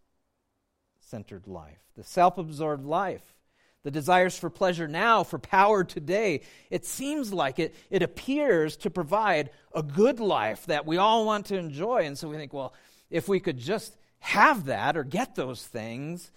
centered 1.00 1.46
life, 1.46 1.80
the 1.96 2.04
self 2.04 2.38
absorbed 2.38 2.86
life, 2.86 3.34
the 3.82 3.90
desires 3.90 4.38
for 4.38 4.48
pleasure 4.48 4.88
now, 4.88 5.24
for 5.24 5.38
power 5.38 5.84
today. 5.84 6.42
It 6.70 6.86
seems 6.86 7.32
like 7.32 7.58
it, 7.58 7.74
it 7.90 8.02
appears 8.02 8.76
to 8.78 8.90
provide 8.90 9.50
a 9.74 9.82
good 9.82 10.20
life 10.20 10.66
that 10.66 10.86
we 10.86 10.96
all 10.96 11.26
want 11.26 11.46
to 11.46 11.56
enjoy. 11.56 12.04
And 12.04 12.16
so 12.16 12.28
we 12.28 12.36
think, 12.36 12.52
well, 12.52 12.74
if 13.10 13.28
we 13.28 13.40
could 13.40 13.58
just 13.58 13.96
have 14.20 14.66
that 14.66 14.96
or 14.96 15.04
get 15.04 15.34
those 15.34 15.66
things, 15.66 16.30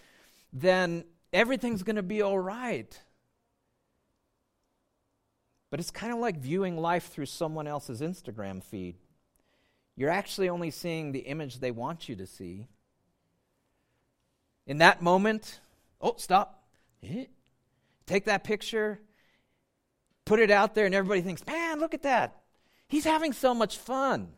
then 0.52 1.04
everything's 1.32 1.84
going 1.84 1.98
to 1.98 2.04
be 2.04 2.22
all 2.22 2.40
right. 2.40 3.00
But 5.70 5.80
it's 5.80 5.92
kind 5.92 6.12
of 6.12 6.20
like 6.20 6.38
viewing 6.38 6.78
life 6.78 7.10
through 7.10 7.28
someone 7.28 7.68
else's 7.68 8.02
Instagram 8.02 8.64
feed 8.64 8.96
you're 9.96 10.10
actually 10.10 10.50
only 10.50 10.72
seeing 10.72 11.12
the 11.12 11.20
image 11.20 11.60
they 11.60 11.72
want 11.72 12.10
you 12.10 12.16
to 12.18 12.28
see. 12.28 12.68
In 14.68 14.80
that 14.80 15.02
moment, 15.02 15.60
oh, 16.02 16.16
stop. 16.18 16.64
Eh, 17.04 17.26
take 18.06 18.26
that 18.26 18.44
picture, 18.44 19.00
put 20.26 20.40
it 20.40 20.52
out 20.52 20.76
there, 20.76 20.86
and 20.86 20.96
everybody 20.96 21.22
thinks, 21.22 21.46
man, 21.46 21.80
look 21.80 21.94
at 21.94 22.04
that. 22.04 22.42
He's 22.88 23.06
having 23.06 23.34
so 23.34 23.54
much 23.54 23.78
fun. 23.78 24.30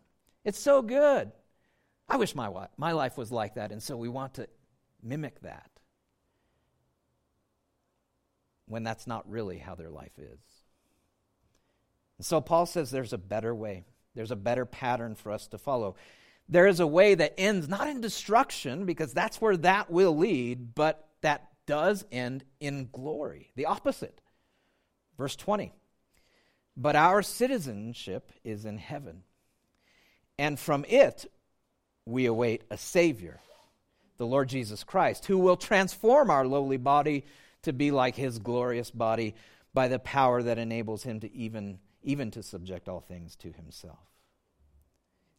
It's 0.43 0.59
so 0.59 0.81
good. 0.81 1.31
I 2.09 2.17
wish 2.17 2.35
my, 2.35 2.67
my 2.77 2.91
life 2.91 3.17
was 3.17 3.31
like 3.31 3.55
that, 3.55 3.71
and 3.71 3.81
so 3.81 3.97
we 3.97 4.09
want 4.09 4.35
to 4.35 4.47
mimic 5.01 5.41
that 5.41 5.69
when 8.67 8.83
that's 8.83 9.07
not 9.07 9.29
really 9.29 9.57
how 9.57 9.75
their 9.75 9.89
life 9.89 10.17
is. 10.17 10.39
And 12.17 12.25
so 12.25 12.41
Paul 12.41 12.65
says 12.65 12.91
there's 12.91 13.13
a 13.13 13.17
better 13.17 13.53
way. 13.53 13.85
There's 14.17 14.32
a 14.32 14.36
better 14.36 14.65
pattern 14.65 15.13
for 15.13 15.32
us 15.32 15.45
to 15.49 15.60
follow. 15.60 15.95
There 16.49 16.65
is 16.65 16.80
a 16.80 16.88
way 16.88 17.13
that 17.13 17.36
ends 17.38 17.69
not 17.69 17.88
in 17.88 18.01
destruction, 18.01 18.86
because 18.86 19.13
that's 19.13 19.39
where 19.39 19.56
that 19.58 19.91
will 19.91 20.17
lead, 20.17 20.73
but 20.73 21.08
that 21.21 21.47
does 21.67 22.03
end 22.12 22.43
in 22.60 22.89
glory. 22.91 23.51
The 23.56 23.67
opposite. 23.67 24.19
Verse 25.19 25.36
20. 25.36 25.71
But 26.75 26.95
our 26.95 27.21
citizenship 27.21 28.32
is 28.43 28.65
in 28.65 28.80
heaven, 28.80 29.21
and 30.39 30.58
from 30.58 30.84
it 30.89 31.32
we 32.06 32.25
await 32.25 32.63
a 32.71 32.77
Savior, 32.77 33.39
the 34.17 34.25
Lord 34.25 34.49
Jesus 34.49 34.84
Christ, 34.84 35.27
who 35.27 35.38
will 35.38 35.58
transform 35.58 36.32
our 36.32 36.47
lowly 36.47 36.77
body 36.77 37.23
to 37.63 37.71
be 37.73 37.91
like 37.91 38.15
his 38.15 38.39
glorious 38.39 38.89
body 38.89 39.36
by 39.75 39.88
the 39.88 39.99
power 39.99 40.41
that 40.41 40.58
enables 40.58 41.03
him 41.03 41.19
to 41.19 41.32
even 41.36 41.77
even 42.03 42.31
to 42.31 42.43
subject 42.43 42.88
all 42.88 43.01
things 43.01 43.36
to 43.38 43.51
himself. 43.51 43.99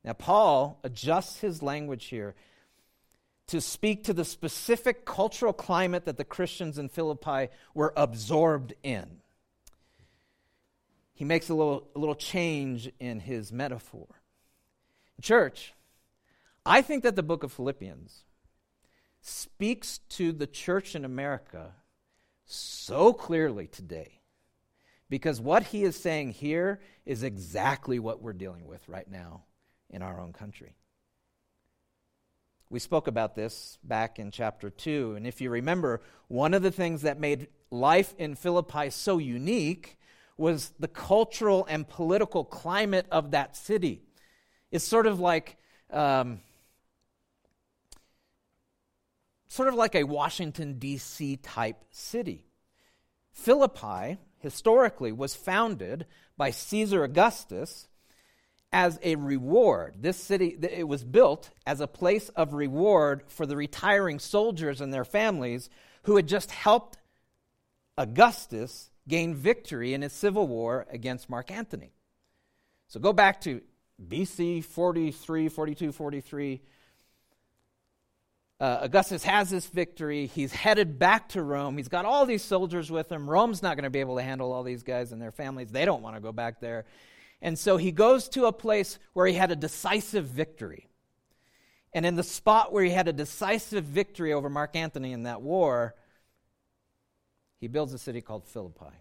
Now, 0.04 0.12
Paul 0.12 0.80
adjusts 0.84 1.40
his 1.40 1.62
language 1.62 2.06
here 2.06 2.34
to 3.48 3.60
speak 3.60 4.04
to 4.04 4.12
the 4.12 4.24
specific 4.24 5.04
cultural 5.04 5.52
climate 5.52 6.04
that 6.04 6.16
the 6.16 6.24
Christians 6.24 6.78
in 6.78 6.88
Philippi 6.88 7.48
were 7.74 7.92
absorbed 7.96 8.74
in. 8.82 9.20
He 11.14 11.24
makes 11.24 11.48
a 11.48 11.54
little, 11.54 11.88
a 11.96 11.98
little 11.98 12.14
change 12.14 12.90
in 13.00 13.20
his 13.20 13.52
metaphor. 13.52 14.06
Church, 15.20 15.74
I 16.64 16.80
think 16.82 17.02
that 17.02 17.16
the 17.16 17.22
book 17.22 17.42
of 17.42 17.52
Philippians 17.52 18.24
speaks 19.20 19.98
to 20.10 20.30
the 20.30 20.46
church 20.46 20.94
in 20.94 21.04
America 21.04 21.72
so 22.44 23.12
clearly 23.12 23.66
today 23.66 24.17
because 25.10 25.40
what 25.40 25.64
he 25.64 25.84
is 25.84 25.96
saying 25.96 26.32
here 26.32 26.80
is 27.06 27.22
exactly 27.22 27.98
what 27.98 28.22
we're 28.22 28.32
dealing 28.32 28.66
with 28.66 28.86
right 28.88 29.10
now 29.10 29.44
in 29.90 30.02
our 30.02 30.20
own 30.20 30.32
country. 30.32 30.74
We 32.70 32.78
spoke 32.78 33.06
about 33.06 33.34
this 33.34 33.78
back 33.82 34.18
in 34.18 34.30
chapter 34.30 34.68
2. 34.68 35.14
And 35.16 35.26
if 35.26 35.40
you 35.40 35.48
remember, 35.48 36.02
one 36.28 36.52
of 36.52 36.62
the 36.62 36.70
things 36.70 37.02
that 37.02 37.18
made 37.18 37.48
life 37.70 38.14
in 38.18 38.34
Philippi 38.34 38.90
so 38.90 39.16
unique 39.16 39.98
was 40.36 40.72
the 40.78 40.88
cultural 40.88 41.66
and 41.68 41.88
political 41.88 42.44
climate 42.44 43.06
of 43.10 43.30
that 43.30 43.56
city. 43.56 44.02
It's 44.70 44.84
sort 44.84 45.06
of 45.06 45.18
like. 45.18 45.56
Um, 45.90 46.40
sort 49.48 49.68
of 49.68 49.74
like 49.74 49.94
a 49.94 50.04
Washington, 50.04 50.78
D.C. 50.78 51.38
type 51.38 51.84
city. 51.90 52.44
Philippi, 53.32 54.18
historically, 54.38 55.12
was 55.12 55.34
founded 55.34 56.06
by 56.36 56.50
Caesar 56.50 57.04
Augustus 57.04 57.88
as 58.72 58.98
a 59.02 59.16
reward. 59.16 59.94
This 60.00 60.16
city, 60.16 60.56
it 60.60 60.86
was 60.86 61.04
built 61.04 61.50
as 61.66 61.80
a 61.80 61.86
place 61.86 62.28
of 62.30 62.52
reward 62.52 63.22
for 63.28 63.46
the 63.46 63.56
retiring 63.56 64.18
soldiers 64.18 64.80
and 64.80 64.92
their 64.92 65.04
families 65.04 65.70
who 66.02 66.16
had 66.16 66.28
just 66.28 66.50
helped 66.50 66.98
Augustus 67.96 68.90
gain 69.08 69.34
victory 69.34 69.94
in 69.94 70.02
his 70.02 70.12
civil 70.12 70.46
war 70.46 70.86
against 70.90 71.30
Mark 71.30 71.50
Antony. 71.50 71.92
So 72.88 73.00
go 73.00 73.12
back 73.12 73.40
to 73.42 73.62
BC 74.06 74.64
43, 74.64 75.48
42, 75.48 75.92
43. 75.92 76.62
Uh, 78.60 78.78
Augustus 78.82 79.22
has 79.22 79.50
this 79.50 79.66
victory. 79.66 80.26
He's 80.26 80.52
headed 80.52 80.98
back 80.98 81.28
to 81.30 81.42
Rome. 81.42 81.76
He's 81.76 81.88
got 81.88 82.04
all 82.04 82.26
these 82.26 82.42
soldiers 82.42 82.90
with 82.90 83.10
him. 83.10 83.30
Rome's 83.30 83.62
not 83.62 83.76
going 83.76 83.84
to 83.84 83.90
be 83.90 84.00
able 84.00 84.16
to 84.16 84.22
handle 84.22 84.52
all 84.52 84.64
these 84.64 84.82
guys 84.82 85.12
and 85.12 85.22
their 85.22 85.30
families. 85.30 85.70
They 85.70 85.84
don't 85.84 86.02
want 86.02 86.16
to 86.16 86.20
go 86.20 86.32
back 86.32 86.60
there. 86.60 86.84
And 87.40 87.56
so 87.56 87.76
he 87.76 87.92
goes 87.92 88.28
to 88.30 88.46
a 88.46 88.52
place 88.52 88.98
where 89.12 89.28
he 89.28 89.34
had 89.34 89.52
a 89.52 89.56
decisive 89.56 90.26
victory. 90.26 90.88
And 91.92 92.04
in 92.04 92.16
the 92.16 92.24
spot 92.24 92.72
where 92.72 92.82
he 92.82 92.90
had 92.90 93.06
a 93.06 93.12
decisive 93.12 93.84
victory 93.84 94.32
over 94.32 94.50
Mark 94.50 94.74
Antony 94.74 95.12
in 95.12 95.22
that 95.22 95.40
war, 95.40 95.94
he 97.60 97.68
builds 97.68 97.92
a 97.92 97.98
city 97.98 98.20
called 98.20 98.44
Philippi. 98.44 98.96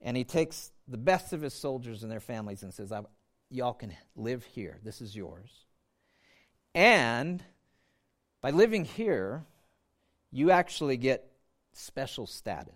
And 0.00 0.16
he 0.16 0.24
takes 0.24 0.72
the 0.88 0.96
best 0.96 1.34
of 1.34 1.42
his 1.42 1.54
soldiers 1.54 2.02
and 2.02 2.10
their 2.10 2.20
families 2.20 2.62
and 2.62 2.72
says, 2.72 2.90
Y'all 3.50 3.74
can 3.74 3.92
live 4.16 4.44
here. 4.44 4.78
This 4.82 5.02
is 5.02 5.14
yours. 5.14 5.50
And 6.74 7.44
by 8.42 8.50
living 8.50 8.84
here, 8.84 9.44
you 10.32 10.50
actually 10.50 10.96
get 10.96 11.30
special 11.72 12.26
status. 12.26 12.74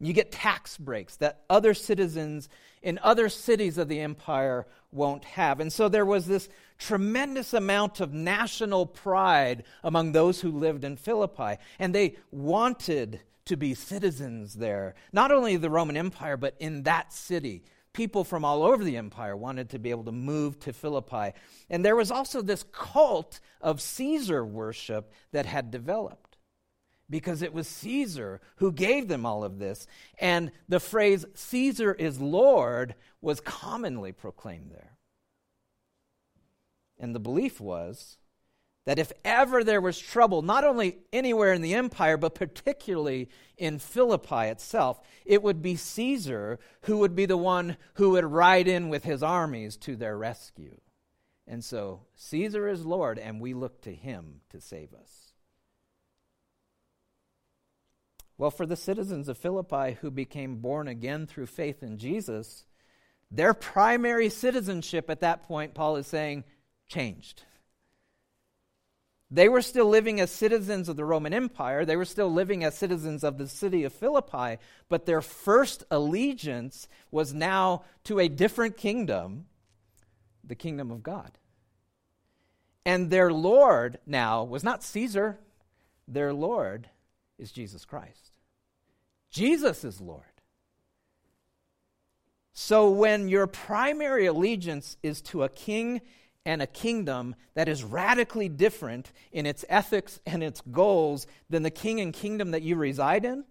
You 0.00 0.12
get 0.12 0.30
tax 0.30 0.76
breaks 0.76 1.16
that 1.16 1.42
other 1.48 1.74
citizens 1.74 2.48
in 2.82 3.00
other 3.02 3.28
cities 3.28 3.78
of 3.78 3.88
the 3.88 4.00
empire 4.00 4.66
won't 4.92 5.24
have. 5.24 5.58
And 5.60 5.72
so 5.72 5.88
there 5.88 6.06
was 6.06 6.26
this 6.26 6.48
tremendous 6.78 7.52
amount 7.52 8.00
of 8.00 8.12
national 8.12 8.86
pride 8.86 9.64
among 9.82 10.12
those 10.12 10.40
who 10.40 10.50
lived 10.50 10.84
in 10.84 10.96
Philippi. 10.96 11.56
And 11.78 11.94
they 11.94 12.16
wanted 12.30 13.20
to 13.46 13.56
be 13.56 13.74
citizens 13.74 14.54
there, 14.54 14.94
not 15.12 15.32
only 15.32 15.56
the 15.56 15.70
Roman 15.70 15.96
Empire, 15.96 16.36
but 16.36 16.54
in 16.60 16.84
that 16.84 17.12
city 17.12 17.64
people 17.98 18.22
from 18.22 18.44
all 18.44 18.62
over 18.62 18.84
the 18.84 18.96
empire 18.96 19.36
wanted 19.36 19.70
to 19.70 19.78
be 19.80 19.90
able 19.90 20.04
to 20.04 20.12
move 20.12 20.60
to 20.60 20.72
Philippi. 20.72 21.32
And 21.68 21.84
there 21.84 21.96
was 21.96 22.12
also 22.12 22.40
this 22.40 22.64
cult 22.70 23.40
of 23.60 23.80
Caesar 23.80 24.44
worship 24.44 25.12
that 25.32 25.46
had 25.46 25.72
developed 25.72 26.38
because 27.10 27.42
it 27.42 27.52
was 27.52 27.66
Caesar 27.66 28.40
who 28.58 28.70
gave 28.70 29.08
them 29.08 29.26
all 29.26 29.42
of 29.42 29.58
this. 29.58 29.88
And 30.20 30.52
the 30.68 30.78
phrase, 30.78 31.26
Caesar 31.34 31.92
is 31.92 32.20
Lord, 32.20 32.94
was 33.20 33.40
commonly 33.40 34.12
proclaimed 34.12 34.70
there. 34.70 34.96
And 37.00 37.16
the 37.16 37.20
belief 37.20 37.60
was 37.60 38.16
that 38.84 38.98
if 38.98 39.12
ever 39.24 39.62
there 39.62 39.80
was 39.80 39.98
trouble, 39.98 40.40
not 40.40 40.64
only 40.64 40.98
anywhere 41.12 41.52
in 41.52 41.60
the 41.62 41.74
empire, 41.74 42.16
but 42.16 42.34
particularly 42.34 43.28
in 43.56 43.78
Philippi 43.78 44.46
itself, 44.46 45.00
it 45.26 45.42
would 45.42 45.60
be 45.60 45.76
Caesar 45.76 46.58
who 46.82 46.98
would 46.98 47.14
be 47.14 47.26
the 47.26 47.36
one 47.36 47.76
who 47.94 48.10
would 48.10 48.24
ride 48.24 48.66
in 48.66 48.88
with 48.88 49.04
his 49.04 49.22
armies 49.22 49.76
to 49.78 49.94
their 49.94 50.16
rescue. 50.16 50.80
And 51.46 51.64
so 51.64 52.02
Caesar 52.14 52.68
is 52.68 52.84
Lord, 52.84 53.18
and 53.18 53.40
we 53.40 53.54
look 53.54 53.82
to 53.82 53.94
him 53.94 54.40
to 54.50 54.60
save 54.60 54.94
us. 54.94 55.32
Well, 58.38 58.50
for 58.50 58.66
the 58.66 58.76
citizens 58.76 59.28
of 59.28 59.36
Philippi 59.36 59.98
who 60.00 60.10
became 60.10 60.58
born 60.58 60.86
again 60.86 61.26
through 61.26 61.46
faith 61.46 61.82
in 61.82 61.98
Jesus, 61.98 62.64
their 63.30 63.52
primary 63.52 64.30
citizenship 64.30 65.10
at 65.10 65.20
that 65.20 65.42
point, 65.42 65.74
Paul 65.74 65.96
is 65.96 66.06
saying, 66.06 66.44
changed. 66.86 67.42
They 69.30 69.48
were 69.48 69.60
still 69.60 69.88
living 69.88 70.20
as 70.20 70.30
citizens 70.30 70.88
of 70.88 70.96
the 70.96 71.04
Roman 71.04 71.34
Empire. 71.34 71.84
They 71.84 71.96
were 71.96 72.06
still 72.06 72.32
living 72.32 72.64
as 72.64 72.76
citizens 72.76 73.22
of 73.22 73.36
the 73.36 73.46
city 73.46 73.84
of 73.84 73.92
Philippi, 73.92 74.58
but 74.88 75.04
their 75.04 75.20
first 75.20 75.84
allegiance 75.90 76.88
was 77.10 77.34
now 77.34 77.84
to 78.04 78.20
a 78.20 78.28
different 78.28 78.78
kingdom, 78.78 79.46
the 80.42 80.54
kingdom 80.54 80.90
of 80.90 81.02
God. 81.02 81.32
And 82.86 83.10
their 83.10 83.30
Lord 83.30 83.98
now 84.06 84.44
was 84.44 84.64
not 84.64 84.82
Caesar, 84.82 85.38
their 86.06 86.32
Lord 86.32 86.88
is 87.38 87.52
Jesus 87.52 87.84
Christ. 87.84 88.32
Jesus 89.30 89.84
is 89.84 90.00
Lord. 90.00 90.24
So 92.54 92.88
when 92.90 93.28
your 93.28 93.46
primary 93.46 94.24
allegiance 94.24 94.96
is 95.02 95.20
to 95.22 95.42
a 95.42 95.48
king 95.50 96.00
and 96.44 96.62
a 96.62 96.66
kingdom 96.66 97.34
that 97.54 97.68
is 97.68 97.84
radically 97.84 98.48
different 98.48 99.12
in 99.32 99.46
its 99.46 99.64
ethics 99.68 100.20
and 100.24 100.42
its 100.42 100.60
goals 100.72 101.26
than 101.50 101.62
the 101.62 101.70
king 101.70 102.00
and 102.00 102.12
kingdom 102.12 102.52
that 102.52 102.62
you 102.62 102.76
reside 102.76 103.24
in, 103.24 103.44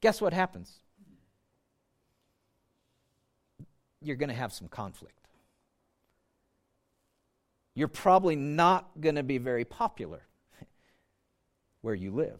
guess 0.00 0.20
what 0.20 0.32
happens? 0.32 0.70
You're 4.02 4.16
going 4.16 4.28
to 4.28 4.34
have 4.34 4.52
some 4.52 4.68
conflict. 4.68 5.18
You're 7.74 7.88
probably 7.88 8.36
not 8.36 9.00
going 9.00 9.16
to 9.16 9.22
be 9.22 9.38
very 9.38 9.64
popular 9.64 10.22
where 11.80 11.94
you 11.94 12.12
live. 12.12 12.38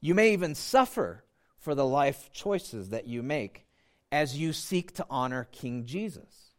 You 0.00 0.14
may 0.14 0.32
even 0.32 0.54
suffer 0.54 1.24
for 1.58 1.74
the 1.74 1.86
life 1.86 2.30
choices 2.32 2.90
that 2.90 3.06
you 3.06 3.22
make 3.22 3.66
as 4.10 4.36
you 4.36 4.52
seek 4.52 4.92
to 4.94 5.06
honor 5.08 5.48
King 5.52 5.84
Jesus. 5.84 6.49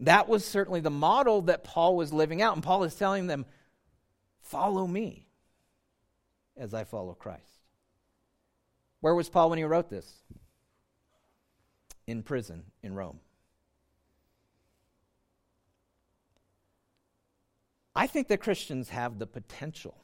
That 0.00 0.28
was 0.28 0.44
certainly 0.44 0.80
the 0.80 0.90
model 0.90 1.42
that 1.42 1.64
Paul 1.64 1.96
was 1.96 2.12
living 2.12 2.42
out. 2.42 2.54
And 2.54 2.62
Paul 2.62 2.84
is 2.84 2.94
telling 2.94 3.26
them, 3.26 3.46
follow 4.42 4.86
me 4.86 5.26
as 6.56 6.74
I 6.74 6.84
follow 6.84 7.14
Christ. 7.14 7.42
Where 9.00 9.14
was 9.14 9.28
Paul 9.28 9.50
when 9.50 9.58
he 9.58 9.64
wrote 9.64 9.88
this? 9.88 10.22
In 12.06 12.22
prison 12.22 12.64
in 12.82 12.94
Rome. 12.94 13.20
I 17.94 18.06
think 18.06 18.28
that 18.28 18.40
Christians 18.40 18.90
have 18.90 19.18
the 19.18 19.26
potential 19.26 19.96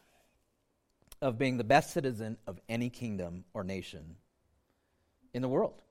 of 1.21 1.39
being 1.39 1.59
the 1.59 1.65
best 1.65 1.93
citizen 1.93 2.39
of 2.47 2.59
any 2.69 2.89
kingdom 2.89 3.45
or 3.53 3.63
nation 3.63 4.17
in 5.35 5.43
the 5.43 5.49
world. 5.49 5.83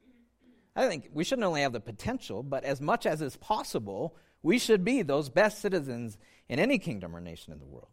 I 0.75 0.87
think 0.87 1.09
we 1.13 1.23
shouldn't 1.23 1.45
only 1.45 1.61
have 1.61 1.73
the 1.73 1.79
potential, 1.79 2.43
but 2.43 2.63
as 2.63 2.79
much 2.79 3.05
as 3.05 3.21
is 3.21 3.35
possible, 3.37 4.15
we 4.41 4.57
should 4.57 4.85
be 4.85 5.01
those 5.01 5.29
best 5.29 5.59
citizens 5.59 6.17
in 6.47 6.59
any 6.59 6.79
kingdom 6.79 7.15
or 7.15 7.19
nation 7.19 7.53
in 7.53 7.59
the 7.59 7.65
world. 7.65 7.89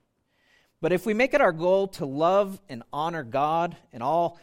But 0.80 0.92
if 0.92 1.04
we 1.04 1.14
make 1.14 1.34
it 1.34 1.40
our 1.40 1.52
goal 1.52 1.88
to 1.88 2.06
love 2.06 2.60
and 2.68 2.84
honor 2.92 3.24
God 3.24 3.76
and 3.92 4.02
all 4.02 4.38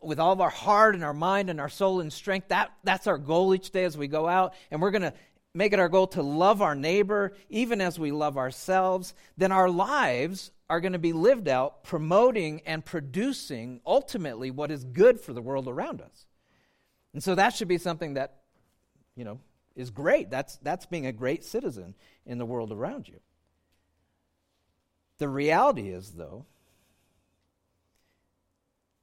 with 0.00 0.20
all 0.20 0.32
of 0.32 0.40
our 0.40 0.50
heart 0.50 0.94
and 0.94 1.02
our 1.02 1.12
mind 1.12 1.50
and 1.50 1.60
our 1.60 1.68
soul 1.68 2.00
and 2.00 2.12
strength, 2.12 2.48
that, 2.48 2.72
that's 2.84 3.06
our 3.06 3.18
goal 3.18 3.54
each 3.54 3.70
day 3.70 3.84
as 3.84 3.98
we 3.98 4.06
go 4.06 4.28
out, 4.28 4.54
and 4.70 4.80
we're 4.80 4.92
going 4.92 5.02
to 5.02 5.12
make 5.52 5.72
it 5.72 5.78
our 5.78 5.88
goal 5.88 6.06
to 6.06 6.22
love 6.22 6.62
our 6.62 6.74
neighbor 6.74 7.32
even 7.48 7.80
as 7.80 7.98
we 7.98 8.12
love 8.12 8.36
ourselves, 8.36 9.14
then 9.36 9.52
our 9.52 9.68
lives 9.68 10.52
are 10.70 10.80
going 10.80 10.92
to 10.94 10.98
be 10.98 11.12
lived 11.12 11.48
out 11.48 11.84
promoting 11.84 12.62
and 12.66 12.84
producing 12.84 13.80
ultimately 13.84 14.50
what 14.50 14.70
is 14.70 14.84
good 14.84 15.20
for 15.20 15.32
the 15.32 15.42
world 15.42 15.68
around 15.68 16.00
us. 16.00 16.26
And 17.14 17.22
so 17.22 17.36
that 17.36 17.54
should 17.54 17.68
be 17.68 17.78
something 17.78 18.14
that, 18.14 18.34
you 19.16 19.24
know, 19.24 19.38
is 19.76 19.90
great. 19.90 20.30
That's, 20.30 20.56
that's 20.58 20.84
being 20.84 21.06
a 21.06 21.12
great 21.12 21.44
citizen 21.44 21.94
in 22.26 22.38
the 22.38 22.44
world 22.44 22.72
around 22.72 23.08
you. 23.08 23.20
The 25.18 25.28
reality 25.28 25.88
is, 25.90 26.10
though, 26.10 26.44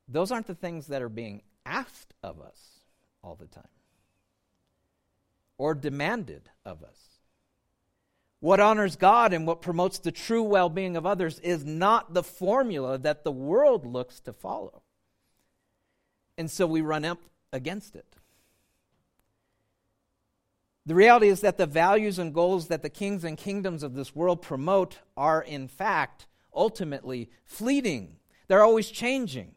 those 0.07 0.31
aren't 0.31 0.47
the 0.47 0.55
things 0.55 0.87
that 0.87 1.01
are 1.01 1.09
being 1.09 1.41
asked 1.65 2.13
of 2.21 2.41
us 2.41 2.81
all 3.23 3.35
the 3.35 3.47
time 3.47 3.63
or 5.57 5.73
demanded 5.73 6.49
of 6.65 6.83
us. 6.83 6.97
What 8.41 8.59
honors 8.59 8.95
God 8.95 9.31
and 9.31 9.47
what 9.47 9.61
promotes 9.61 9.99
the 9.99 10.11
true 10.11 10.43
well 10.43 10.69
being 10.69 10.97
of 10.97 11.05
others 11.05 11.39
is 11.39 11.63
not 11.63 12.13
the 12.13 12.23
formula 12.23 12.97
that 12.97 13.23
the 13.23 13.31
world 13.31 13.85
looks 13.85 14.19
to 14.21 14.33
follow. 14.33 14.81
And 16.37 16.49
so 16.49 16.65
we 16.65 16.81
run 16.81 17.05
up 17.05 17.19
against 17.53 17.95
it. 17.95 18.15
The 20.85 20.95
reality 20.95 21.27
is 21.27 21.41
that 21.41 21.57
the 21.57 21.67
values 21.67 22.17
and 22.17 22.33
goals 22.33 22.67
that 22.67 22.81
the 22.81 22.89
kings 22.89 23.23
and 23.23 23.37
kingdoms 23.37 23.83
of 23.83 23.93
this 23.93 24.15
world 24.15 24.41
promote 24.41 24.97
are, 25.15 25.41
in 25.41 25.67
fact, 25.67 26.25
ultimately 26.53 27.29
fleeting. 27.45 28.15
They're 28.47 28.63
always 28.63 28.89
changing. 28.89 29.55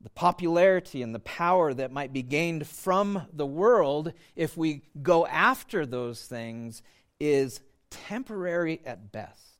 The 0.00 0.10
popularity 0.10 1.02
and 1.02 1.14
the 1.14 1.20
power 1.20 1.72
that 1.74 1.92
might 1.92 2.12
be 2.12 2.22
gained 2.22 2.66
from 2.66 3.26
the 3.32 3.46
world 3.46 4.12
if 4.34 4.56
we 4.56 4.82
go 5.00 5.26
after 5.26 5.86
those 5.86 6.24
things 6.26 6.82
is 7.20 7.60
temporary 7.90 8.80
at 8.84 9.12
best. 9.12 9.58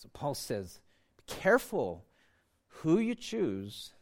So 0.00 0.08
Paul 0.12 0.34
says, 0.34 0.80
careful 1.28 2.04
who 2.66 2.98
you 2.98 3.14
choose 3.14 3.92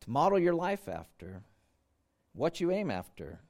to 0.00 0.10
model 0.10 0.38
your 0.38 0.54
life 0.54 0.88
after, 0.88 1.42
what 2.32 2.60
you 2.60 2.70
aim 2.70 2.90
after. 2.90 3.40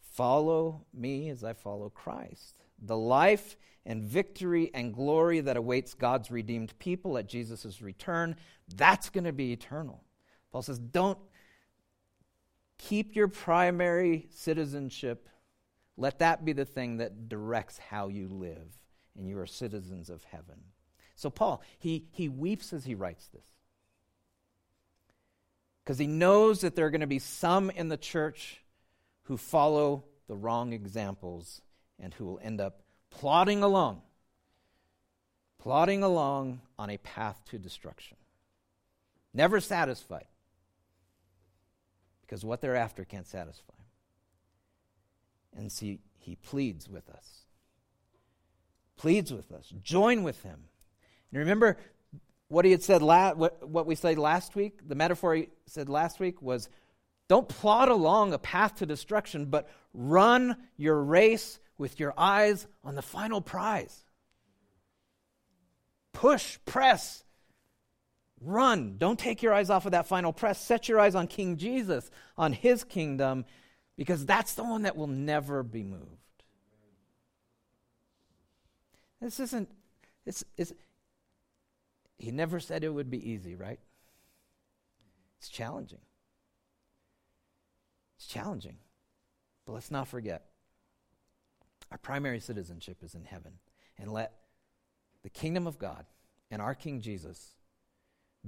Follow 0.00 0.86
me 0.94 1.28
as 1.28 1.44
I 1.44 1.52
follow 1.52 1.90
Christ. 1.90 2.56
The 2.82 2.96
life 2.96 3.56
and 3.84 4.02
victory 4.02 4.70
and 4.74 4.92
glory 4.92 5.40
that 5.40 5.56
awaits 5.56 5.94
God's 5.94 6.30
redeemed 6.30 6.76
people 6.78 7.18
at 7.18 7.28
Jesus' 7.28 7.80
return, 7.80 8.34
that's 8.74 9.10
going 9.10 9.24
to 9.24 9.32
be 9.32 9.52
eternal. 9.52 10.02
Paul 10.50 10.62
says, 10.62 10.78
don't 10.78 11.18
keep 12.78 13.14
your 13.14 13.28
primary 13.28 14.26
citizenship, 14.30 15.28
let 15.96 16.18
that 16.18 16.44
be 16.44 16.52
the 16.52 16.64
thing 16.64 16.96
that 16.96 17.28
directs 17.28 17.78
how 17.78 18.08
you 18.08 18.28
live, 18.28 18.78
and 19.16 19.28
you 19.28 19.38
are 19.38 19.46
citizens 19.46 20.10
of 20.10 20.24
heaven. 20.24 20.56
So, 21.16 21.30
Paul, 21.30 21.62
he, 21.78 22.04
he 22.12 22.28
weeps 22.28 22.72
as 22.72 22.84
he 22.84 22.94
writes 22.94 23.26
this 23.32 23.46
because 25.82 25.98
he 25.98 26.06
knows 26.06 26.60
that 26.60 26.76
there 26.76 26.86
are 26.86 26.90
going 26.90 27.00
to 27.00 27.06
be 27.06 27.18
some 27.18 27.70
in 27.70 27.88
the 27.88 27.96
church 27.96 28.60
who 29.22 29.36
follow 29.36 30.04
the 30.28 30.36
wrong 30.36 30.72
examples 30.72 31.62
and 31.98 32.12
who 32.14 32.26
will 32.26 32.40
end 32.42 32.60
up 32.60 32.82
plodding 33.10 33.62
along, 33.62 34.02
plodding 35.58 36.02
along 36.02 36.60
on 36.78 36.90
a 36.90 36.98
path 36.98 37.40
to 37.50 37.58
destruction. 37.58 38.18
Never 39.32 39.58
satisfied 39.58 40.26
because 42.20 42.44
what 42.44 42.60
they're 42.60 42.76
after 42.76 43.04
can't 43.04 43.26
satisfy. 43.26 43.72
And 45.56 45.72
see, 45.72 46.00
he 46.18 46.36
pleads 46.36 46.88
with 46.88 47.08
us. 47.08 47.46
Pleads 48.96 49.32
with 49.32 49.52
us. 49.52 49.72
Join 49.82 50.22
with 50.22 50.42
him. 50.42 50.64
And 51.32 51.40
remember, 51.40 51.76
what 52.48 52.64
he 52.64 52.70
had 52.70 52.82
said, 52.82 53.02
la- 53.02 53.34
what, 53.34 53.68
what 53.68 53.86
we 53.86 53.94
said 53.94 54.18
last 54.18 54.54
week, 54.54 54.86
the 54.86 54.94
metaphor 54.94 55.34
he 55.34 55.48
said 55.66 55.88
last 55.88 56.20
week 56.20 56.40
was 56.40 56.68
don't 57.28 57.48
plod 57.48 57.88
along 57.88 58.32
a 58.32 58.38
path 58.38 58.76
to 58.76 58.86
destruction, 58.86 59.46
but 59.46 59.68
run 59.92 60.56
your 60.76 61.02
race 61.02 61.58
with 61.76 61.98
your 61.98 62.14
eyes 62.16 62.66
on 62.84 62.94
the 62.94 63.02
final 63.02 63.40
prize. 63.40 64.04
Push, 66.12 66.58
press, 66.64 67.24
run. 68.40 68.96
Don't 68.96 69.18
take 69.18 69.42
your 69.42 69.52
eyes 69.52 69.70
off 69.70 69.86
of 69.86 69.92
that 69.92 70.06
final 70.06 70.32
press. 70.32 70.64
Set 70.64 70.88
your 70.88 71.00
eyes 71.00 71.14
on 71.14 71.26
King 71.26 71.56
Jesus, 71.56 72.10
on 72.38 72.52
his 72.52 72.84
kingdom, 72.84 73.44
because 73.96 74.24
that's 74.24 74.54
the 74.54 74.64
one 74.64 74.82
that 74.82 74.96
will 74.96 75.08
never 75.08 75.62
be 75.62 75.82
moved. 75.82 76.04
This 79.20 79.40
isn't, 79.40 79.68
it's, 80.24 80.44
it's, 80.56 80.72
he 82.18 82.30
never 82.30 82.60
said 82.60 82.82
it 82.82 82.88
would 82.88 83.10
be 83.10 83.30
easy, 83.30 83.54
right? 83.54 83.80
It's 85.38 85.48
challenging. 85.48 86.00
It's 88.16 88.26
challenging. 88.26 88.76
But 89.66 89.72
let's 89.72 89.90
not 89.90 90.08
forget 90.08 90.46
our 91.90 91.98
primary 91.98 92.40
citizenship 92.40 92.98
is 93.02 93.14
in 93.14 93.24
heaven. 93.24 93.52
And 93.98 94.12
let 94.12 94.32
the 95.22 95.30
kingdom 95.30 95.66
of 95.66 95.78
God 95.78 96.04
and 96.50 96.60
our 96.60 96.74
King 96.74 97.00
Jesus 97.00 97.54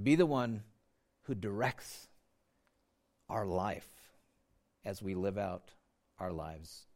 be 0.00 0.14
the 0.14 0.26
one 0.26 0.62
who 1.22 1.34
directs 1.34 2.08
our 3.28 3.46
life 3.46 3.88
as 4.84 5.02
we 5.02 5.14
live 5.14 5.38
out 5.38 5.72
our 6.18 6.32
lives 6.32 6.86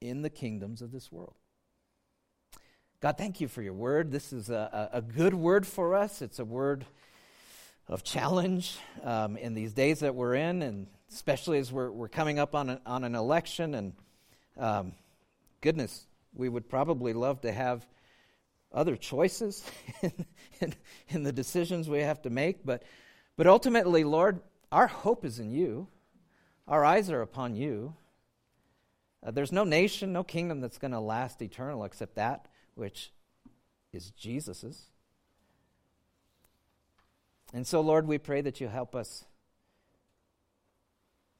in 0.00 0.22
the 0.22 0.30
kingdoms 0.30 0.82
of 0.82 0.92
this 0.92 1.12
world. 1.12 1.36
God, 3.02 3.18
thank 3.18 3.40
you 3.40 3.48
for 3.48 3.62
your 3.62 3.72
word. 3.72 4.12
This 4.12 4.32
is 4.32 4.48
a, 4.48 4.88
a 4.92 5.02
good 5.02 5.34
word 5.34 5.66
for 5.66 5.96
us. 5.96 6.22
It's 6.22 6.38
a 6.38 6.44
word 6.44 6.84
of 7.88 8.04
challenge 8.04 8.78
um, 9.02 9.36
in 9.36 9.54
these 9.54 9.72
days 9.72 9.98
that 9.98 10.14
we're 10.14 10.36
in, 10.36 10.62
and 10.62 10.86
especially 11.10 11.58
as 11.58 11.72
we're, 11.72 11.90
we're 11.90 12.06
coming 12.06 12.38
up 12.38 12.54
on, 12.54 12.70
a, 12.70 12.80
on 12.86 13.02
an 13.02 13.16
election. 13.16 13.74
And 13.74 13.92
um, 14.56 14.92
goodness, 15.62 16.06
we 16.32 16.48
would 16.48 16.68
probably 16.68 17.12
love 17.12 17.40
to 17.40 17.50
have 17.50 17.84
other 18.72 18.94
choices 18.94 19.68
in, 20.02 20.12
in, 20.60 20.74
in, 21.08 21.22
the 21.24 21.32
decisions 21.32 21.88
we 21.88 22.02
have 22.02 22.22
to 22.22 22.30
make. 22.30 22.64
But, 22.64 22.84
but 23.36 23.48
ultimately, 23.48 24.04
Lord, 24.04 24.38
our 24.70 24.86
hope 24.86 25.24
is 25.24 25.40
in 25.40 25.50
you, 25.50 25.88
our 26.68 26.84
eyes 26.84 27.10
are 27.10 27.22
upon 27.22 27.56
you. 27.56 27.96
Uh, 29.26 29.32
there's 29.32 29.50
no 29.50 29.64
nation, 29.64 30.12
no 30.12 30.22
kingdom 30.22 30.60
that's 30.60 30.78
going 30.78 30.92
to 30.92 31.00
last 31.00 31.42
eternal 31.42 31.82
except 31.82 32.14
that 32.14 32.46
which 32.74 33.12
is 33.92 34.10
Jesus's. 34.10 34.90
And 37.52 37.66
so, 37.66 37.80
Lord, 37.80 38.06
we 38.06 38.18
pray 38.18 38.40
that 38.40 38.60
you 38.60 38.68
help 38.68 38.94
us 38.94 39.24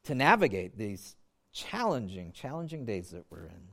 to 0.05 0.15
navigate 0.15 0.77
these 0.77 1.17
challenging, 1.53 2.33
challenging 2.33 2.85
days 2.85 3.11
that 3.11 3.25
we're 3.31 3.47
in 3.47 3.69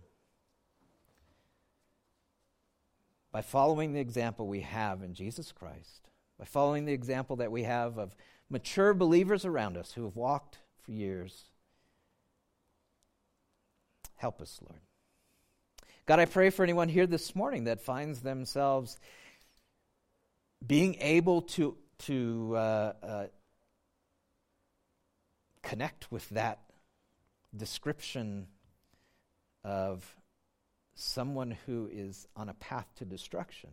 by 3.31 3.41
following 3.41 3.93
the 3.93 3.99
example 3.99 4.47
we 4.47 4.61
have 4.61 5.03
in 5.03 5.13
Jesus 5.13 5.51
Christ, 5.51 6.09
by 6.37 6.45
following 6.45 6.85
the 6.85 6.93
example 6.93 7.35
that 7.37 7.51
we 7.51 7.63
have 7.63 7.97
of 7.97 8.15
mature 8.49 8.93
believers 8.93 9.45
around 9.45 9.77
us 9.77 9.93
who 9.93 10.03
have 10.05 10.15
walked 10.15 10.59
for 10.83 10.91
years. 10.91 11.45
Help 14.15 14.41
us, 14.41 14.59
Lord. 14.67 14.81
God, 16.09 16.19
I 16.19 16.25
pray 16.25 16.49
for 16.49 16.63
anyone 16.63 16.89
here 16.89 17.05
this 17.05 17.35
morning 17.35 17.65
that 17.65 17.81
finds 17.81 18.21
themselves 18.21 18.97
being 20.65 20.95
able 21.01 21.43
to, 21.43 21.77
to 21.99 22.53
uh, 22.55 22.93
uh, 23.03 23.27
connect 25.61 26.11
with 26.11 26.27
that 26.29 26.61
description 27.55 28.47
of 29.63 30.15
someone 30.95 31.55
who 31.67 31.87
is 31.93 32.27
on 32.35 32.49
a 32.49 32.55
path 32.55 32.87
to 32.95 33.05
destruction, 33.05 33.69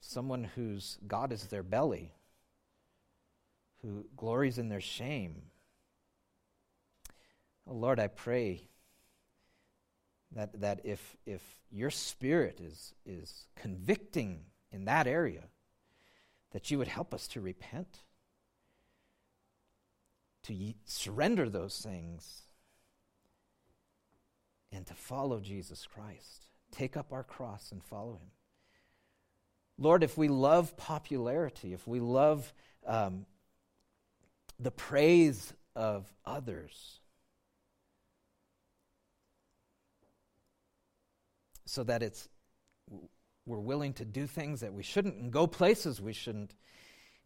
someone 0.00 0.44
whose 0.54 0.96
God 1.06 1.34
is 1.34 1.48
their 1.48 1.62
belly, 1.62 2.14
who 3.82 4.06
glories 4.16 4.56
in 4.56 4.70
their 4.70 4.80
shame. 4.80 5.42
Oh 7.68 7.74
Lord, 7.74 8.00
I 8.00 8.06
pray 8.06 8.68
that, 10.34 10.60
that 10.60 10.80
if, 10.84 11.16
if 11.26 11.42
your 11.70 11.90
spirit 11.90 12.60
is, 12.60 12.94
is 13.04 13.46
convicting 13.56 14.40
in 14.70 14.86
that 14.86 15.06
area, 15.06 15.44
that 16.52 16.70
you 16.70 16.78
would 16.78 16.88
help 16.88 17.12
us 17.14 17.26
to 17.28 17.40
repent, 17.40 17.98
to 20.44 20.74
surrender 20.84 21.48
those 21.48 21.78
things, 21.78 22.42
and 24.70 24.86
to 24.86 24.94
follow 24.94 25.40
Jesus 25.40 25.86
Christ. 25.86 26.48
Take 26.70 26.96
up 26.96 27.12
our 27.12 27.22
cross 27.22 27.70
and 27.72 27.82
follow 27.84 28.14
him. 28.14 28.30
Lord, 29.78 30.02
if 30.02 30.16
we 30.16 30.28
love 30.28 30.76
popularity, 30.76 31.72
if 31.72 31.86
we 31.86 32.00
love 32.00 32.52
um, 32.86 33.26
the 34.58 34.70
praise 34.70 35.52
of 35.74 36.06
others, 36.24 37.00
so 41.72 41.82
that 41.82 42.02
it's 42.02 42.28
we're 43.46 43.58
willing 43.58 43.94
to 43.94 44.04
do 44.04 44.26
things 44.26 44.60
that 44.60 44.74
we 44.74 44.82
shouldn't 44.82 45.16
and 45.16 45.32
go 45.32 45.46
places 45.46 46.02
we 46.02 46.12
shouldn't 46.12 46.54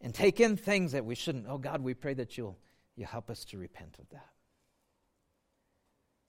and 0.01 0.15
take 0.15 0.39
in 0.39 0.57
things 0.57 0.93
that 0.93 1.05
we 1.05 1.17
shouldn't. 1.17 1.47
Oh 1.49 1.59
God, 1.59 1.83
we 1.83 1.95
pray 1.95 2.15
that 2.15 2.39
you'll 2.39 2.57
you 2.95 3.05
help 3.05 3.29
us 3.29 3.45
to 3.47 3.59
repent 3.59 3.97
of 3.99 4.09
that. 4.11 4.29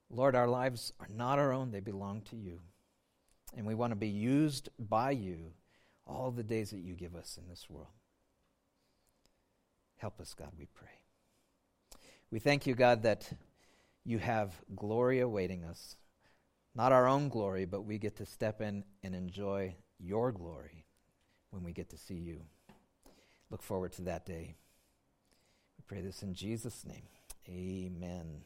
Lord, 0.10 0.36
our 0.36 0.48
lives 0.48 0.94
are 1.00 1.10
not 1.14 1.38
our 1.38 1.54
own, 1.54 1.70
they 1.70 1.80
belong 1.80 2.22
to 2.24 2.36
you. 2.36 2.60
And 3.56 3.68
we 3.68 3.76
want 3.76 3.92
to 3.92 3.96
be 3.96 4.10
used 4.10 4.70
by 4.80 5.12
you 5.12 5.52
all 6.08 6.32
the 6.32 6.44
days 6.44 6.72
that 6.72 6.80
you 6.80 6.96
give 6.96 7.16
us 7.16 7.38
in 7.42 7.48
this 7.48 7.70
world. 7.70 7.94
Help 9.98 10.20
us, 10.20 10.34
God, 10.34 10.52
we 10.58 10.66
pray. 10.74 10.90
We 12.32 12.40
thank 12.40 12.66
you, 12.66 12.74
God, 12.74 13.04
that 13.04 13.32
you 14.04 14.18
have 14.18 14.60
glory 14.76 15.20
awaiting 15.20 15.64
us 15.64 15.96
not 16.78 16.92
our 16.92 17.08
own 17.08 17.28
glory, 17.28 17.66
but 17.66 17.82
we 17.82 17.98
get 17.98 18.16
to 18.18 18.26
step 18.26 18.62
in 18.62 18.84
and 19.02 19.16
enjoy 19.16 19.76
your 20.00 20.32
glory 20.32 20.86
when 21.50 21.64
we 21.64 21.74
get 21.74 21.90
to 21.90 21.98
see 21.98 22.14
you. 22.14 22.42
Look 23.50 23.64
forward 23.64 23.94
to 23.94 24.04
that 24.04 24.28
day. 24.28 24.56
We 25.78 25.84
pray 25.88 26.02
this 26.02 26.22
in 26.22 26.36
Jesus' 26.36 26.86
name. 26.86 27.08
Amen. 27.50 28.42